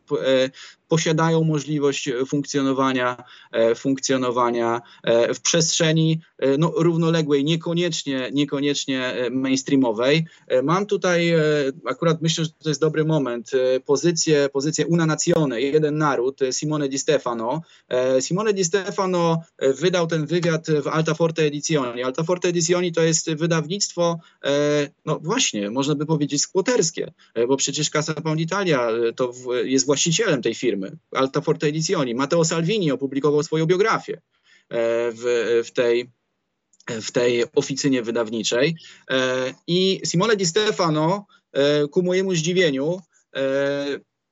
posiadają 0.88 1.44
możliwość 1.44 2.10
funkcjonowania, 2.26 3.24
e, 3.52 3.74
funkcjonowania 3.74 4.80
e, 5.02 5.34
w 5.34 5.40
przestrzeni 5.40 6.20
e, 6.38 6.58
no, 6.58 6.72
równoległej, 6.76 7.44
niekoniecznie, 7.44 8.30
niekoniecznie 8.32 9.14
mainstreamowej. 9.30 10.26
Mam 10.62 10.86
tutaj, 10.86 11.34
akurat 11.86 12.22
myślę, 12.22 12.44
że 12.44 12.50
to 12.62 12.68
jest 12.68 12.80
dobry 12.80 13.04
moment, 13.04 13.50
pozycję, 13.86 14.48
pozycję 14.52 14.86
Una 14.86 15.06
Nazione, 15.06 15.60
jeden 15.60 15.98
naród, 15.98 16.40
Simone 16.50 16.88
Di 16.88 16.98
Stefano. 16.98 17.62
Simone 18.20 18.52
Di 18.54 18.64
Stefano 18.64 19.42
wydał 19.58 20.06
ten 20.06 20.26
wywiad 20.26 20.66
w 20.82 20.86
Altaforte 20.86 21.42
Edizioni. 21.42 22.02
Altaforte 22.02 22.48
Edizioni 22.48 22.92
to 22.92 23.02
jest 23.02 23.34
wydawnictwo, 23.34 24.20
no 25.06 25.18
właśnie, 25.22 25.70
można 25.70 25.94
by 25.94 26.06
powiedzieć 26.06 26.42
skłoterskie, 26.42 27.12
bo 27.48 27.56
przecież 27.56 27.90
Casa 27.90 28.14
Pound 28.14 28.40
Italia 28.40 28.88
to 29.16 29.32
jest 29.64 29.86
właścicielem 29.86 30.42
tej 30.42 30.54
firmy, 30.54 30.77
Altaforte 31.12 31.66
Edizioni. 31.66 32.14
Matteo 32.14 32.44
Salvini 32.44 32.90
opublikował 32.92 33.42
swoją 33.42 33.66
biografię 33.66 34.14
e, 34.14 34.20
w, 35.12 35.62
w 35.66 35.70
tej 35.72 36.10
w 36.88 37.12
tej 37.12 37.44
oficynie 37.54 38.02
wydawniczej. 38.02 38.76
E, 39.10 39.54
I 39.66 40.00
Simone 40.04 40.36
Di 40.36 40.46
Stefano, 40.46 41.26
e, 41.52 41.88
ku 41.88 42.02
mojemu 42.02 42.34
zdziwieniu, 42.34 43.00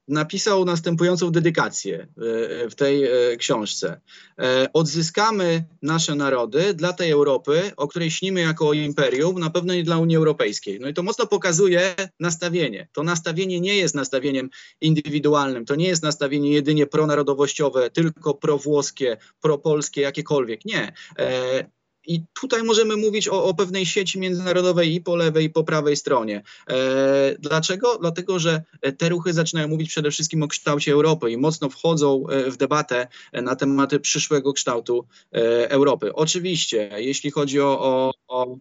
napisał 0.09 0.64
następującą 0.64 1.31
dedykację 1.31 1.99
e, 1.99 2.07
w 2.71 2.75
tej 2.75 3.05
e, 3.05 3.37
książce. 3.37 4.01
E, 4.38 4.73
odzyskamy 4.73 5.64
nasze 5.83 6.14
narody 6.14 6.75
dla 6.75 6.92
tej 6.92 7.11
Europy, 7.11 7.73
o 7.77 7.88
której 7.88 8.11
śnimy 8.11 8.40
jako 8.40 8.69
o 8.69 8.73
imperium, 8.73 9.40
na 9.40 9.51
pewno 9.51 9.75
nie 9.75 9.83
dla 9.83 9.99
Unii 9.99 10.16
Europejskiej. 10.16 10.81
No 10.81 10.88
i 10.88 10.95
to 10.95 11.03
mocno 11.03 11.27
pokazuje 11.27 11.95
nastawienie. 12.21 12.88
To 12.92 13.03
nastawienie 13.03 13.61
nie 13.61 13.77
jest 13.77 13.95
nastawieniem 13.95 14.51
indywidualnym, 14.81 15.64
to 15.64 15.75
nie 15.75 15.88
jest 15.88 16.03
nastawienie 16.03 16.51
jedynie 16.51 16.87
pronarodowościowe, 16.87 17.90
tylko 17.90 18.35
prowłoskie, 18.35 19.16
propolskie, 19.40 20.01
jakiekolwiek. 20.01 20.64
Nie. 20.64 20.92
I 22.07 22.23
tutaj 22.40 22.62
możemy 22.62 22.97
mówić 22.97 23.29
o, 23.29 23.45
o, 23.45 23.55
pewnej 23.55 23.87
sieci 23.87 24.19
międzynarodowej 24.19 24.95
i 24.95 25.01
po 25.01 25.16
lewej, 25.16 25.45
i 25.45 25.51
po 25.51 25.64
prawej 25.64 25.97
stronie. 25.97 26.42
E, 26.71 27.37
dlaczego? 27.38 27.99
Dlatego, 28.01 28.38
że 28.38 28.62
te 28.99 29.09
ruchy 29.09 29.33
zaczynają 29.33 29.69
mówić 29.69 29.88
przede 29.88 30.11
wszystkim 30.11 30.42
o 30.42 30.49
kształcie 30.49 30.92
Europy 30.92 31.31
i 31.31 31.37
mocno 31.37 31.69
wchodzą 31.69 32.29
e, 32.29 32.51
w 32.51 32.57
debatę 32.57 33.09
na 33.33 33.57
tematy 33.57 34.01
przyszłego 34.01 34.53
kształtu 34.53 35.07
e, 35.33 35.71
Europy. 35.71 36.14
Oczywiście, 36.14 36.90
jeśli 36.97 37.31
chodzi 37.31 37.61
o, 37.61 37.81
o, 37.81 38.12
o 38.29 38.59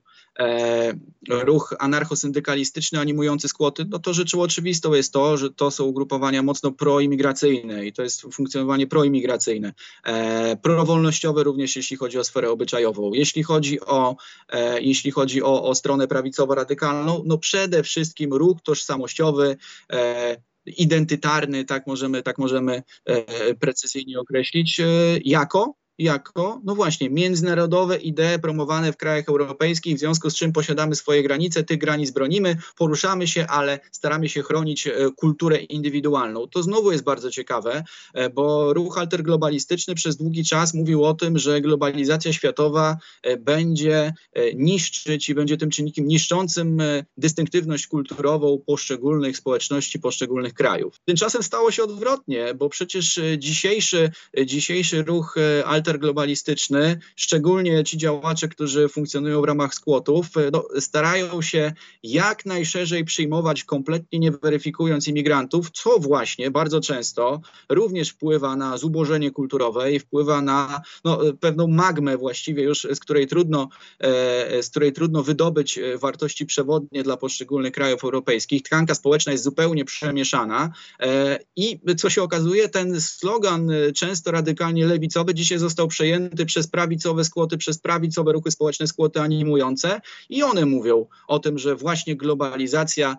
ruch 1.29 1.75
anarchosyndykalistyczny 1.79 2.99
animujący 2.99 3.47
skłoty, 3.47 3.85
no 3.89 3.99
to 3.99 4.13
rzeczą 4.13 4.41
oczywistą 4.41 4.93
jest 4.93 5.13
to, 5.13 5.37
że 5.37 5.49
to 5.49 5.71
są 5.71 5.83
ugrupowania 5.83 6.43
mocno 6.43 6.71
proimigracyjne 6.71 7.85
i 7.85 7.93
to 7.93 8.03
jest 8.03 8.21
funkcjonowanie 8.21 8.87
proimigracyjne. 8.87 9.73
E, 10.05 10.57
prowolnościowe 10.57 11.43
również, 11.43 11.75
jeśli 11.75 11.97
chodzi 11.97 12.19
o 12.19 12.23
sferę 12.23 12.49
obyczajową. 12.49 13.13
Jeśli 13.13 13.43
chodzi 13.43 13.81
o, 13.81 14.15
e, 14.49 14.81
jeśli 14.81 15.11
chodzi 15.11 15.43
o, 15.43 15.63
o 15.63 15.75
stronę 15.75 16.07
prawicowo-radykalną, 16.07 17.21
no 17.25 17.37
przede 17.37 17.83
wszystkim 17.83 18.33
ruch 18.33 18.61
tożsamościowy, 18.61 19.57
e, 19.91 20.37
identytarny, 20.65 21.65
tak 21.65 21.87
możemy, 21.87 22.23
tak 22.23 22.37
możemy 22.37 22.83
e, 23.05 23.55
precyzyjnie 23.55 24.19
określić, 24.19 24.79
e, 24.79 24.85
jako 25.25 25.73
jako, 25.97 26.62
no 26.63 26.75
właśnie, 26.75 27.10
międzynarodowe 27.10 27.97
idee 27.97 28.39
promowane 28.41 28.93
w 28.93 28.97
krajach 28.97 29.29
europejskich, 29.29 29.95
w 29.95 29.99
związku 29.99 30.29
z 30.29 30.36
czym 30.36 30.53
posiadamy 30.53 30.95
swoje 30.95 31.23
granice, 31.23 31.63
tych 31.63 31.77
granic 31.77 32.12
bronimy, 32.12 32.58
poruszamy 32.77 33.27
się, 33.27 33.47
ale 33.47 33.79
staramy 33.91 34.29
się 34.29 34.43
chronić 34.43 34.88
e, 34.88 34.93
kulturę 35.15 35.58
indywidualną. 35.58 36.47
To 36.47 36.63
znowu 36.63 36.91
jest 36.91 37.03
bardzo 37.03 37.31
ciekawe, 37.31 37.84
e, 38.13 38.29
bo 38.29 38.73
ruch 38.73 38.97
alterglobalistyczny 38.97 39.95
przez 39.95 40.17
długi 40.17 40.43
czas 40.43 40.73
mówił 40.73 41.05
o 41.05 41.13
tym, 41.13 41.38
że 41.38 41.62
globalizacja 41.62 42.34
światowa 42.34 42.97
e, 43.23 43.38
będzie 43.38 44.13
niszczyć 44.55 45.29
i 45.29 45.36
będzie 45.36 45.58
tym 45.58 45.69
czynnikiem 45.69 46.08
niszczącym 46.08 46.81
dystynktywność 47.17 47.88
kulturową 47.88 48.62
poszczególnych 48.65 49.38
społeczności, 49.38 49.99
poszczególnych 49.99 50.53
krajów. 50.53 50.99
Tymczasem 51.05 51.43
stało 51.43 51.71
się 51.71 51.84
odwrotnie, 51.84 52.53
bo 52.53 52.69
przecież 52.69 53.19
dzisiejszy, 53.38 54.12
dzisiejszy 54.45 55.03
ruch 55.03 55.36
alterglobalistyczny 55.65 55.84
szelter 55.85 55.99
globalistyczny, 55.99 56.99
szczególnie 57.15 57.83
ci 57.83 57.97
działacze, 57.97 58.47
którzy 58.47 58.89
funkcjonują 58.89 59.41
w 59.41 59.43
ramach 59.43 59.73
skłotów, 59.73 60.27
no, 60.51 60.63
starają 60.79 61.41
się 61.41 61.73
jak 62.03 62.45
najszerzej 62.45 63.05
przyjmować, 63.05 63.63
kompletnie 63.63 64.19
nie 64.19 64.31
weryfikując 64.31 65.07
imigrantów, 65.07 65.71
co 65.71 65.99
właśnie 65.99 66.51
bardzo 66.51 66.81
często 66.81 67.41
również 67.69 68.09
wpływa 68.09 68.55
na 68.55 68.77
zubożenie 68.77 69.31
kulturowe 69.31 69.93
i 69.93 69.99
wpływa 69.99 70.41
na 70.41 70.81
no, 71.03 71.19
pewną 71.39 71.67
magmę 71.67 72.17
właściwie 72.17 72.63
już, 72.63 72.87
z 72.93 72.99
której 72.99 73.27
trudno, 73.27 73.69
e, 73.99 74.63
z 74.63 74.69
której 74.69 74.93
trudno 74.93 75.23
wydobyć 75.23 75.77
e, 75.77 75.97
wartości 75.97 76.45
przewodnie 76.45 77.03
dla 77.03 77.17
poszczególnych 77.17 77.71
krajów 77.71 78.03
europejskich. 78.03 78.63
Tkanka 78.63 78.95
społeczna 78.95 79.31
jest 79.31 79.43
zupełnie 79.43 79.85
przemieszana 79.85 80.69
e, 80.99 81.39
i 81.55 81.79
co 81.97 82.09
się 82.09 82.23
okazuje, 82.23 82.69
ten 82.69 83.01
slogan 83.01 83.71
często 83.95 84.31
radykalnie 84.31 84.85
lewicowy 84.85 85.33
dzisiaj 85.33 85.59
został 85.59 85.74
przejęty 85.88 86.45
przez 86.45 86.67
prawicowe 86.67 87.23
skłoty, 87.23 87.57
przez 87.57 87.79
prawicowe 87.79 88.31
ruchy 88.33 88.51
społeczne, 88.51 88.88
skłoty 88.88 89.21
animujące 89.21 90.01
i 90.29 90.43
one 90.43 90.65
mówią 90.65 91.07
o 91.27 91.39
tym, 91.39 91.57
że 91.57 91.75
właśnie 91.75 92.15
globalizacja 92.15 93.17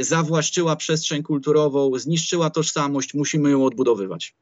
zawłaszczyła 0.00 0.76
przestrzeń 0.76 1.22
kulturową, 1.22 1.98
zniszczyła 1.98 2.50
tożsamość, 2.50 3.14
musimy 3.14 3.50
ją 3.50 3.64
odbudowywać. 3.64 4.34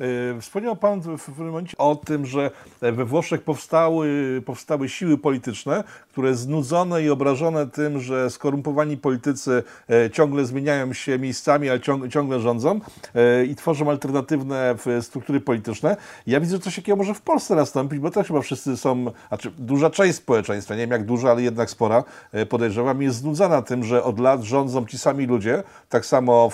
E, 0.00 0.40
wspomniał 0.40 0.76
Pan 0.76 1.00
w 1.00 1.24
pewnym 1.24 1.46
momencie 1.46 1.76
o 1.78 1.96
tym, 1.96 2.26
że 2.26 2.50
we 2.80 3.04
Włoszech 3.04 3.42
powstały, 3.42 4.42
powstały 4.46 4.88
siły 4.88 5.18
polityczne, 5.18 5.84
które 6.08 6.34
znudzone 6.34 7.02
i 7.02 7.10
obrażone 7.10 7.66
tym, 7.66 8.00
że 8.00 8.30
skorumpowani 8.30 8.96
politycy 8.96 9.62
e, 9.90 10.10
ciągle 10.10 10.44
zmieniają 10.44 10.92
się 10.92 11.18
miejscami, 11.18 11.70
ale 11.70 11.80
ciągle 12.10 12.40
rządzą 12.40 12.80
e, 13.14 13.44
i 13.44 13.54
tworzą 13.54 13.90
alternatywne 13.90 14.74
struktury 15.00 15.40
polityczne. 15.40 15.96
Ja 16.26 16.40
widzę, 16.40 16.56
że 16.56 16.62
coś 16.62 16.76
takiego 16.76 16.96
może 16.96 17.14
w 17.14 17.20
Polsce 17.20 17.54
nastąpić, 17.54 17.98
bo 17.98 18.10
też 18.10 18.26
chyba 18.26 18.40
wszyscy 18.40 18.76
są, 18.76 19.04
znaczy 19.28 19.50
duża 19.58 19.90
część 19.90 20.14
społeczeństwa, 20.14 20.74
nie 20.74 20.80
wiem 20.80 20.90
jak 20.90 21.04
duża, 21.04 21.30
ale 21.30 21.42
jednak 21.42 21.70
spora, 21.70 22.04
podejrzewam, 22.48 23.02
jest 23.02 23.16
znudzona 23.16 23.62
tym, 23.62 23.84
że 23.84 24.04
od 24.04 24.18
lat 24.18 24.42
rządzą 24.42 24.86
ci 24.86 24.98
sami 24.98 25.26
ludzie, 25.26 25.62
tak 25.88 26.06
samo 26.06 26.50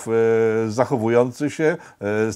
zachowujący 0.67 1.49
się, 1.49 1.77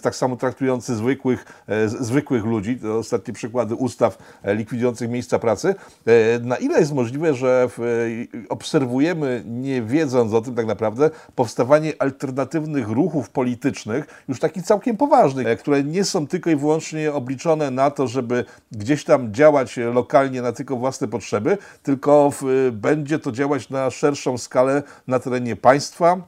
tak 0.02 0.16
samo 0.16 0.36
traktujący 0.36 0.75
zwykłych, 0.84 1.46
e, 1.68 1.90
zwykłych 1.90 2.46
ludzi, 2.46 2.80
to 2.80 2.98
ostatnie 2.98 3.34
przykłady 3.34 3.76
ustaw 3.76 4.18
e, 4.44 4.56
likwidujących 4.56 5.10
miejsca 5.10 5.40
pracy, 5.40 5.76
e, 6.06 6.40
na 6.40 6.56
ile 6.56 6.80
jest 6.80 6.94
możliwe, 6.94 7.34
że 7.34 7.70
obserwujemy, 8.50 9.44
nie 9.46 9.82
wiedząc 9.82 10.34
o 10.34 10.42
tym 10.42 10.56
tak 10.56 10.66
naprawdę, 10.66 11.10
powstawanie 11.36 11.94
alternatywnych 12.00 12.90
ruchów 12.90 13.30
politycznych, 13.30 14.24
już 14.28 14.40
takich 14.40 14.64
całkiem 14.64 14.98
poważnych, 14.98 15.60
które 15.60 15.84
nie 15.84 16.04
są 16.04 16.28
tylko 16.28 16.50
i 16.50 16.56
wyłącznie 16.56 17.14
obliczone 17.14 17.72
na 17.72 17.92
to, 17.92 18.08
żeby 18.08 18.46
gdzieś 18.72 19.04
tam 19.04 19.34
działać 19.34 19.78
lokalnie 19.78 20.42
na 20.42 20.52
tylko 20.52 20.76
własne 20.76 21.08
potrzeby, 21.08 21.58
tylko 21.84 22.32
będzie 22.72 23.20
to 23.20 23.32
działać 23.32 23.70
na 23.70 23.90
szerszą 23.90 24.38
skalę 24.38 24.84
na 25.08 25.20
terenie 25.20 25.56
państwa, 25.56 26.22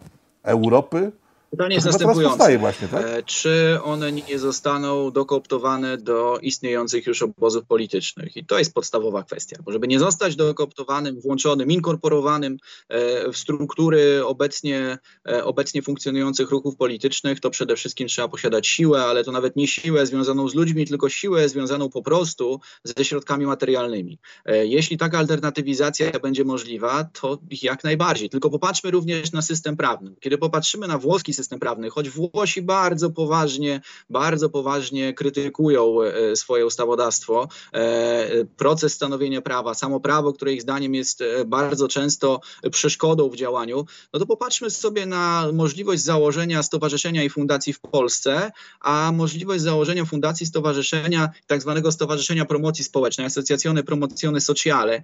Europy, 0.43 1.11
Pytanie 1.51 1.75
jest 1.75 1.85
następujące. 1.85 2.57
Właśnie, 2.57 2.87
tak? 2.87 3.05
E, 3.05 3.23
czy 3.23 3.79
one 3.83 4.11
nie 4.11 4.39
zostaną 4.39 5.11
dokooptowane 5.11 5.97
do 5.97 6.39
istniejących 6.41 7.07
już 7.07 7.21
obozów 7.21 7.65
politycznych? 7.65 8.37
I 8.37 8.45
to 8.45 8.59
jest 8.59 8.73
podstawowa 8.73 9.23
kwestia, 9.23 9.57
bo 9.65 9.71
żeby 9.71 9.87
nie 9.87 9.99
zostać 9.99 10.35
dokooptowanym, 10.35 11.21
włączonym, 11.21 11.71
inkorporowanym 11.71 12.57
e, 12.89 13.31
w 13.31 13.37
struktury 13.37 14.25
obecnie, 14.25 14.97
e, 15.29 15.43
obecnie 15.43 15.81
funkcjonujących 15.81 16.51
ruchów 16.51 16.75
politycznych, 16.75 17.39
to 17.39 17.49
przede 17.49 17.75
wszystkim 17.75 18.07
trzeba 18.07 18.27
posiadać 18.27 18.67
siłę, 18.67 19.03
ale 19.03 19.23
to 19.23 19.31
nawet 19.31 19.55
nie 19.55 19.67
siłę 19.67 20.05
związaną 20.05 20.49
z 20.49 20.55
ludźmi, 20.55 20.87
tylko 20.87 21.09
siłę 21.09 21.49
związaną 21.49 21.89
po 21.89 22.01
prostu 22.01 22.59
ze 22.83 23.05
środkami 23.05 23.45
materialnymi. 23.45 24.19
Jeśli 24.45 24.97
taka 24.97 25.17
alternatywizacja 25.17 26.11
będzie 26.19 26.43
możliwa, 26.43 27.03
to 27.03 27.37
jak 27.61 27.83
najbardziej. 27.83 28.29
Tylko 28.29 28.49
popatrzmy 28.49 28.91
również 28.91 29.31
na 29.31 29.41
system 29.41 29.77
prawny. 29.77 30.15
Kiedy 30.19 30.37
popatrzymy 30.37 30.87
na 30.87 30.97
włoski 30.97 31.33
system 31.38 31.59
prawny, 31.59 31.89
choć 31.89 32.09
Włosi 32.09 32.61
bardzo 32.61 33.09
poważnie, 33.09 33.81
bardzo 34.09 34.49
poważnie 34.49 35.13
krytykują 35.13 36.01
e, 36.01 36.35
swoje 36.35 36.65
ustawodawstwo, 36.65 37.47
e, 37.73 38.45
proces 38.45 38.93
stanowienia 38.93 39.41
prawa, 39.41 39.73
samo 39.73 39.99
prawo, 39.99 40.33
które 40.33 40.53
ich 40.53 40.61
zdaniem 40.61 40.95
jest 40.95 41.21
e, 41.21 41.45
bardzo 41.45 41.88
często 41.88 42.41
przeszkodą 42.71 43.29
w 43.29 43.35
działaniu, 43.35 43.85
no 44.13 44.19
to 44.19 44.25
popatrzmy 44.25 44.69
sobie 44.69 45.05
na 45.05 45.49
możliwość 45.53 46.03
założenia 46.03 46.63
stowarzyszenia 46.63 47.23
i 47.23 47.29
fundacji 47.29 47.73
w 47.73 47.79
Polsce, 47.79 48.51
a 48.81 49.11
możliwość 49.11 49.61
założenia 49.61 50.05
fundacji, 50.05 50.45
stowarzyszenia, 50.45 51.29
tak 51.47 51.61
zwanego 51.61 51.91
Stowarzyszenia 51.91 52.45
Promocji 52.45 52.83
Społecznej, 52.83 53.27
Associazione 53.27 53.83
Promozione 53.83 54.41
Sociale, 54.41 55.03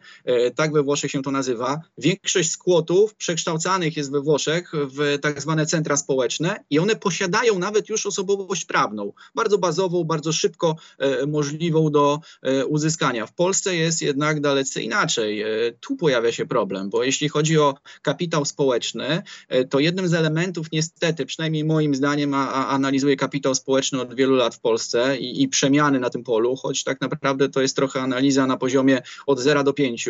tak 0.56 0.74
we 0.74 0.84
Włoszech 0.84 1.12
się 1.12 1.22
to 1.22 1.32
nazywa. 1.32 1.82
Większość 1.98 2.52
skłotów 2.52 3.16
przekształcanych 3.16 3.98
jest 3.98 4.12
we 4.12 4.22
Włoszech 4.22 4.72
w 4.74 5.20
tak 5.22 5.42
zwane 5.42 5.66
centra 5.66 5.98
społeczne, 5.98 6.23
społeczne 6.24 6.64
i 6.70 6.80
one 6.80 6.96
posiadają 6.96 7.60
nawet 7.60 7.90
już 7.90 8.06
osobowość 8.06 8.66
prawną, 8.66 9.14
bardzo 9.36 9.58
bazową, 9.58 10.04
bardzo 10.04 10.32
szybko 10.34 10.76
e, 11.00 11.26
możliwą 11.26 11.92
do 11.92 12.20
e, 12.42 12.66
uzyskania. 12.66 13.26
W 13.26 13.34
Polsce 13.34 13.76
jest 13.76 14.02
jednak 14.02 14.42
dalece 14.42 14.82
inaczej. 14.82 15.42
E, 15.42 15.48
tu 15.80 15.96
pojawia 15.96 16.32
się 16.32 16.46
problem, 16.46 16.90
bo 16.90 17.04
jeśli 17.04 17.30
chodzi 17.30 17.60
o 17.60 17.76
kapitał 18.02 18.46
społeczny, 18.46 19.24
to 19.70 19.80
jednym 19.80 20.08
z 20.08 20.14
elementów 20.14 20.68
niestety, 20.72 21.26
przynajmniej 21.26 21.64
moim 21.64 21.96
zdaniem, 21.96 22.34
a, 22.34 22.52
a 22.52 22.68
analizuję 22.68 23.16
kapitał 23.16 23.56
społeczny 23.56 24.02
od 24.02 24.16
wielu 24.16 24.36
lat 24.36 24.56
w 24.56 24.60
Polsce 24.60 25.18
i, 25.18 25.42
i 25.42 25.48
przemiany 25.48 26.00
na 26.00 26.10
tym 26.10 26.24
polu, 26.24 26.56
choć 26.56 26.84
tak 26.84 27.02
naprawdę 27.02 27.50
to 27.50 27.62
jest 27.62 27.76
trochę 27.76 28.02
analiza 28.02 28.48
na 28.48 28.58
poziomie 28.58 29.02
od 29.28 29.40
0 29.40 29.64
do 29.64 29.74
5 29.74 30.08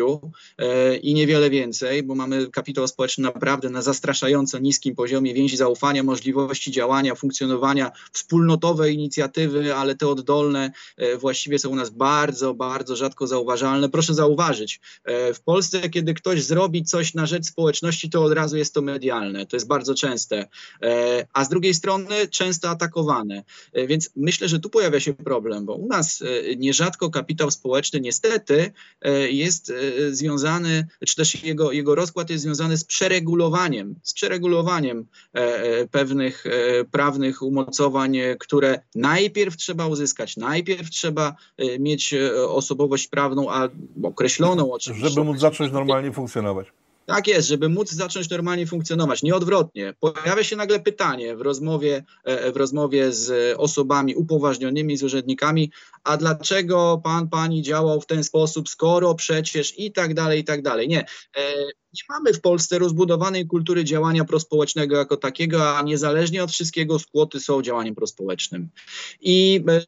e, 0.58 0.96
i 0.96 1.14
niewiele 1.14 1.50
więcej, 1.50 2.02
bo 2.02 2.14
mamy 2.14 2.50
kapitał 2.50 2.88
społeczny 2.88 3.24
naprawdę 3.24 3.70
na 3.70 3.82
zastraszająco 3.82 4.58
niskim 4.58 4.94
poziomie 4.94 5.34
więzi 5.34 5.56
zaufania 5.56 6.03
możliwości 6.04 6.70
działania, 6.70 7.14
funkcjonowania, 7.14 7.92
wspólnotowe 8.12 8.90
inicjatywy, 8.90 9.74
ale 9.74 9.94
te 9.94 10.08
oddolne 10.08 10.72
e, 10.96 11.16
właściwie 11.16 11.58
są 11.58 11.68
u 11.68 11.76
nas 11.76 11.90
bardzo, 11.90 12.54
bardzo 12.54 12.96
rzadko 12.96 13.26
zauważalne. 13.26 13.88
Proszę 13.88 14.14
zauważyć, 14.14 14.80
e, 15.04 15.34
w 15.34 15.40
Polsce, 15.40 15.90
kiedy 15.90 16.14
ktoś 16.14 16.42
zrobi 16.42 16.84
coś 16.84 17.14
na 17.14 17.26
rzecz 17.26 17.46
społeczności, 17.46 18.10
to 18.10 18.24
od 18.24 18.32
razu 18.32 18.56
jest 18.56 18.74
to 18.74 18.82
medialne. 18.82 19.46
To 19.46 19.56
jest 19.56 19.66
bardzo 19.66 19.94
częste. 19.94 20.48
E, 20.82 21.26
a 21.32 21.44
z 21.44 21.48
drugiej 21.48 21.74
strony 21.74 22.28
często 22.28 22.70
atakowane. 22.70 23.44
Więc 23.88 24.10
myślę, 24.16 24.48
że 24.48 24.60
tu 24.60 24.70
pojawia 24.70 25.00
się 25.00 25.14
problem, 25.14 25.64
bo 25.66 25.74
u 25.74 25.86
nas 25.86 26.22
nierzadko 26.56 27.10
kapitał 27.10 27.50
społeczny 27.50 28.00
niestety 28.00 28.72
jest 29.30 29.72
związany, 30.10 30.86
czy 31.06 31.16
też 31.16 31.44
jego, 31.44 31.72
jego 31.72 31.94
rozkład 31.94 32.30
jest 32.30 32.44
związany 32.44 32.76
z 32.76 32.84
przeregulowaniem, 32.84 33.94
z 34.02 34.14
przeregulowaniem 34.14 35.06
pewnych 35.94 36.46
e, 36.46 36.84
prawnych 36.84 37.42
umocowań, 37.42 38.16
e, 38.16 38.36
które 38.36 38.80
najpierw 38.94 39.56
trzeba 39.56 39.86
uzyskać, 39.86 40.36
najpierw 40.36 40.90
trzeba 40.90 41.34
e, 41.58 41.78
mieć 41.78 42.14
osobowość 42.48 43.08
prawną, 43.08 43.50
a 43.50 43.68
określoną 44.02 44.72
oczywiście. 44.72 45.08
Żeby 45.08 45.24
móc 45.24 45.38
zacząć 45.40 45.72
normalnie 45.72 46.12
funkcjonować. 46.12 46.66
Tak 47.06 47.26
jest, 47.26 47.48
żeby 47.48 47.68
móc 47.68 47.90
zacząć 47.90 48.30
normalnie 48.30 48.66
funkcjonować, 48.66 49.22
nie 49.22 49.34
odwrotnie. 49.34 49.94
Pojawia 50.00 50.44
się 50.44 50.56
nagle 50.56 50.80
pytanie 50.80 51.36
w 51.36 51.40
rozmowie, 51.40 52.04
w 52.52 52.56
rozmowie 52.56 53.12
z 53.12 53.56
osobami 53.58 54.14
upoważnionymi, 54.14 54.96
z 54.96 55.02
urzędnikami, 55.02 55.70
a 56.04 56.16
dlaczego 56.16 57.00
pan, 57.04 57.28
pani 57.28 57.62
działał 57.62 58.00
w 58.00 58.06
ten 58.06 58.24
sposób, 58.24 58.68
skoro 58.68 59.14
przecież 59.14 59.78
i 59.78 59.92
tak 59.92 60.14
dalej, 60.14 60.40
i 60.40 60.44
tak 60.44 60.62
dalej. 60.62 60.88
Nie 60.88 61.04
nie 61.94 62.02
mamy 62.08 62.32
w 62.32 62.40
Polsce 62.40 62.78
rozbudowanej 62.78 63.46
kultury 63.46 63.84
działania 63.84 64.24
prospołecznego 64.24 64.96
jako 64.96 65.16
takiego, 65.16 65.76
a 65.78 65.82
niezależnie 65.82 66.44
od 66.44 66.50
wszystkiego 66.50 66.98
skłoty 66.98 67.40
są 67.40 67.62
działaniem 67.62 67.94
prospołecznym. 67.94 68.68
I 69.20 69.64
e, 69.68 69.80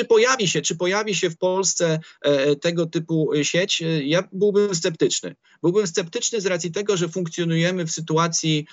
czy 0.00 0.04
pojawi 0.06 0.48
się, 0.48 0.62
czy 0.62 0.76
pojawi 0.76 1.14
się 1.14 1.30
w 1.30 1.36
Polsce 1.36 2.00
e, 2.22 2.56
tego 2.56 2.86
typu 2.86 3.30
sieć? 3.42 3.82
E, 3.82 4.02
ja 4.04 4.28
byłbym 4.32 4.74
sceptyczny. 4.74 5.34
Byłbym 5.62 5.86
sceptyczny 5.86 6.40
z 6.40 6.46
racji 6.46 6.72
tego, 6.72 6.96
że 6.96 7.08
funkcjonujemy 7.08 7.86
w 7.86 7.90
sytuacji, 7.90 8.66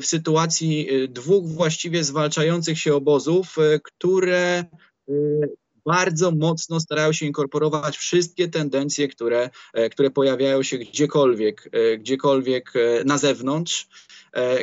w 0.00 0.06
sytuacji 0.06 0.88
dwóch 1.08 1.48
właściwie 1.48 2.04
zwalczających 2.04 2.78
się 2.78 2.94
obozów, 2.94 3.56
które 3.82 4.64
bardzo 5.88 6.30
mocno 6.30 6.80
starają 6.80 7.12
się 7.12 7.26
inkorporować 7.26 7.96
wszystkie 7.96 8.48
tendencje, 8.48 9.08
które, 9.08 9.50
e, 9.74 9.90
które 9.90 10.10
pojawiają 10.10 10.62
się 10.62 10.78
gdziekolwiek, 10.78 11.68
e, 11.72 11.98
gdziekolwiek 11.98 12.72
e, 12.76 13.04
na 13.04 13.18
zewnątrz 13.18 13.88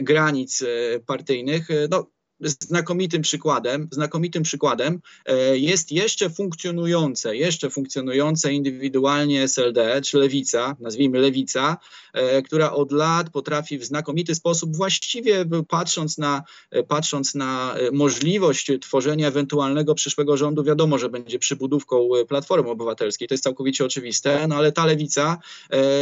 granic 0.02 0.64
partyjnych. 1.06 1.68
No, 1.90 2.08
znakomitym 2.40 3.22
przykładem, 3.22 3.88
znakomitym 3.92 4.44
przykładem 4.44 5.00
e, 5.26 5.58
jest 5.58 5.92
jeszcze 5.92 6.30
funkcjonujące, 6.30 7.36
jeszcze 7.36 7.70
funkcjonujące 7.70 8.54
indywidualnie 8.54 9.44
SLD, 9.44 10.02
czy 10.02 10.18
lewica, 10.18 10.76
nazwijmy 10.80 11.20
lewica, 11.20 11.78
e, 12.14 12.42
która 12.42 12.72
od 12.72 12.92
lat 12.92 13.30
potrafi 13.30 13.78
w 13.78 13.86
znakomity 13.86 14.36
sposób, 14.36 14.76
właściwie 14.76 15.46
patrząc 15.68 16.18
na, 16.18 16.44
e, 16.72 16.84
patrząc 16.84 17.36
na 17.36 17.76
możliwość 17.92 18.72
tworzenia 18.82 19.28
ewentualnego 19.28 19.96
przyszłego 19.96 20.38
rządu, 20.38 20.64
wiadomo, 20.64 20.98
że 20.98 21.10
będzie 21.10 21.40
przybudówką 21.40 22.10
Platformy 22.28 22.70
Obywatelskiej, 22.70 23.28
to 23.28 23.34
jest 23.34 23.44
całkowicie 23.44 23.86
oczywiste, 23.86 24.48
no 24.48 24.56
ale 24.56 24.72
ta 24.72 24.86
lewica 24.86 25.38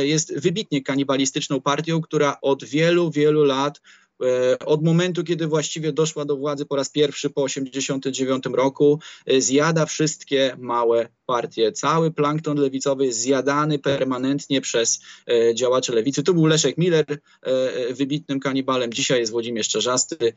jest 0.02 0.40
wybitnie 0.40 0.82
kanibalistyczną 0.82 1.62
partią, 1.62 2.02
która 2.02 2.38
od 2.42 2.64
wielu, 2.64 3.12
wielu 3.12 3.44
lat 3.44 3.82
od 4.66 4.84
momentu, 4.84 5.24
kiedy 5.24 5.48
właściwie 5.48 5.94
doszła 5.94 6.26
do 6.26 6.38
władzy 6.38 6.66
po 6.66 6.76
raz 6.76 6.90
pierwszy 6.90 7.30
po 7.30 7.46
1989 7.46 8.44
roku, 8.56 9.00
e, 9.26 9.42
zjada 9.42 9.86
wszystkie 9.86 10.56
małe 10.60 11.08
partie. 11.26 11.72
Cały 11.72 12.12
plankton 12.12 12.58
lewicowy 12.58 13.06
jest 13.06 13.20
zjadany 13.20 13.80
permanentnie 13.80 14.62
przez 14.62 15.02
e, 15.28 15.56
działaczy 15.56 15.92
lewicy. 15.92 16.24
Tu 16.24 16.34
był 16.34 16.46
Leszek 16.46 16.78
Miller, 16.78 17.06
wybitnym 17.92 18.40
kanibalem, 18.40 18.94
dzisiaj 18.94 19.20
jest 19.20 19.32
Włodzimierz 19.32 19.70
Czarzasty, 19.70 20.34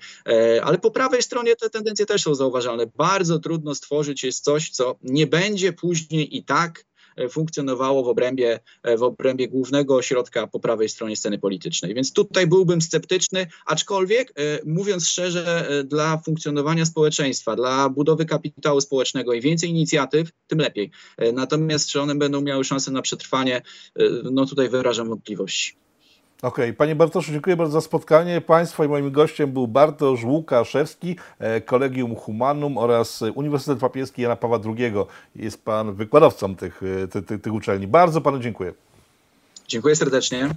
ale 0.62 0.78
po 0.78 0.90
prawej 0.90 1.22
stronie 1.22 1.56
te 1.56 1.70
tendencje 1.70 2.06
też 2.06 2.22
są 2.22 2.34
zauważalne. 2.34 2.86
Bardzo 2.96 3.38
trudno 3.38 3.74
stworzyć 3.74 4.24
jest 4.24 4.44
coś, 4.44 4.70
co 4.70 4.96
nie 5.02 5.26
będzie 5.26 5.72
później 5.72 6.36
i 6.36 6.44
tak 6.44 6.84
funkcjonowało 7.30 8.04
w 8.04 8.08
obrębie, 8.08 8.60
w 8.98 9.02
obrębie 9.02 9.48
głównego 9.48 9.96
ośrodka 9.96 10.46
po 10.46 10.60
prawej 10.60 10.88
stronie 10.88 11.16
sceny 11.16 11.38
politycznej. 11.38 11.94
Więc 11.94 12.12
tutaj 12.12 12.46
byłbym 12.46 12.80
sceptyczny, 12.80 13.46
aczkolwiek 13.66 14.30
e, 14.30 14.60
mówiąc 14.64 15.08
szczerze, 15.08 15.68
e, 15.68 15.84
dla 15.84 16.18
funkcjonowania 16.18 16.86
społeczeństwa, 16.86 17.56
dla 17.56 17.88
budowy 17.88 18.24
kapitału 18.24 18.80
społecznego 18.80 19.32
i 19.32 19.40
więcej 19.40 19.70
inicjatyw, 19.70 20.30
tym 20.46 20.58
lepiej. 20.58 20.90
E, 21.16 21.32
natomiast 21.32 21.88
czy 21.88 22.00
one 22.00 22.14
będą 22.14 22.40
miały 22.40 22.64
szansę 22.64 22.90
na 22.90 23.02
przetrwanie, 23.02 23.62
no 24.32 24.46
tutaj 24.46 24.68
wyrażam 24.68 25.08
wątpliwości. 25.08 25.85
Okej, 26.42 26.64
okay. 26.64 26.72
panie 26.72 26.96
Bartoszu, 26.96 27.32
dziękuję 27.32 27.56
bardzo 27.56 27.72
za 27.72 27.80
spotkanie. 27.80 28.40
Państwa 28.40 28.84
i 28.84 28.88
moim 28.88 29.10
gościem 29.10 29.52
był 29.52 29.68
Bartosz 29.68 30.24
Łukaszewski, 30.24 31.16
Kolegium 31.66 32.16
Humanum 32.16 32.78
oraz 32.78 33.22
Uniwersytet 33.34 33.78
Papieski 33.78 34.22
Jana 34.22 34.36
Pawła 34.36 34.60
II. 34.64 34.92
Jest 35.36 35.64
pan 35.64 35.94
wykładowcą 35.94 36.56
tych, 36.56 36.80
tych, 37.26 37.42
tych 37.42 37.52
uczelni. 37.52 37.86
Bardzo 37.86 38.20
panu 38.20 38.38
dziękuję. 38.38 38.74
Dziękuję 39.68 39.96
serdecznie. 39.96 40.48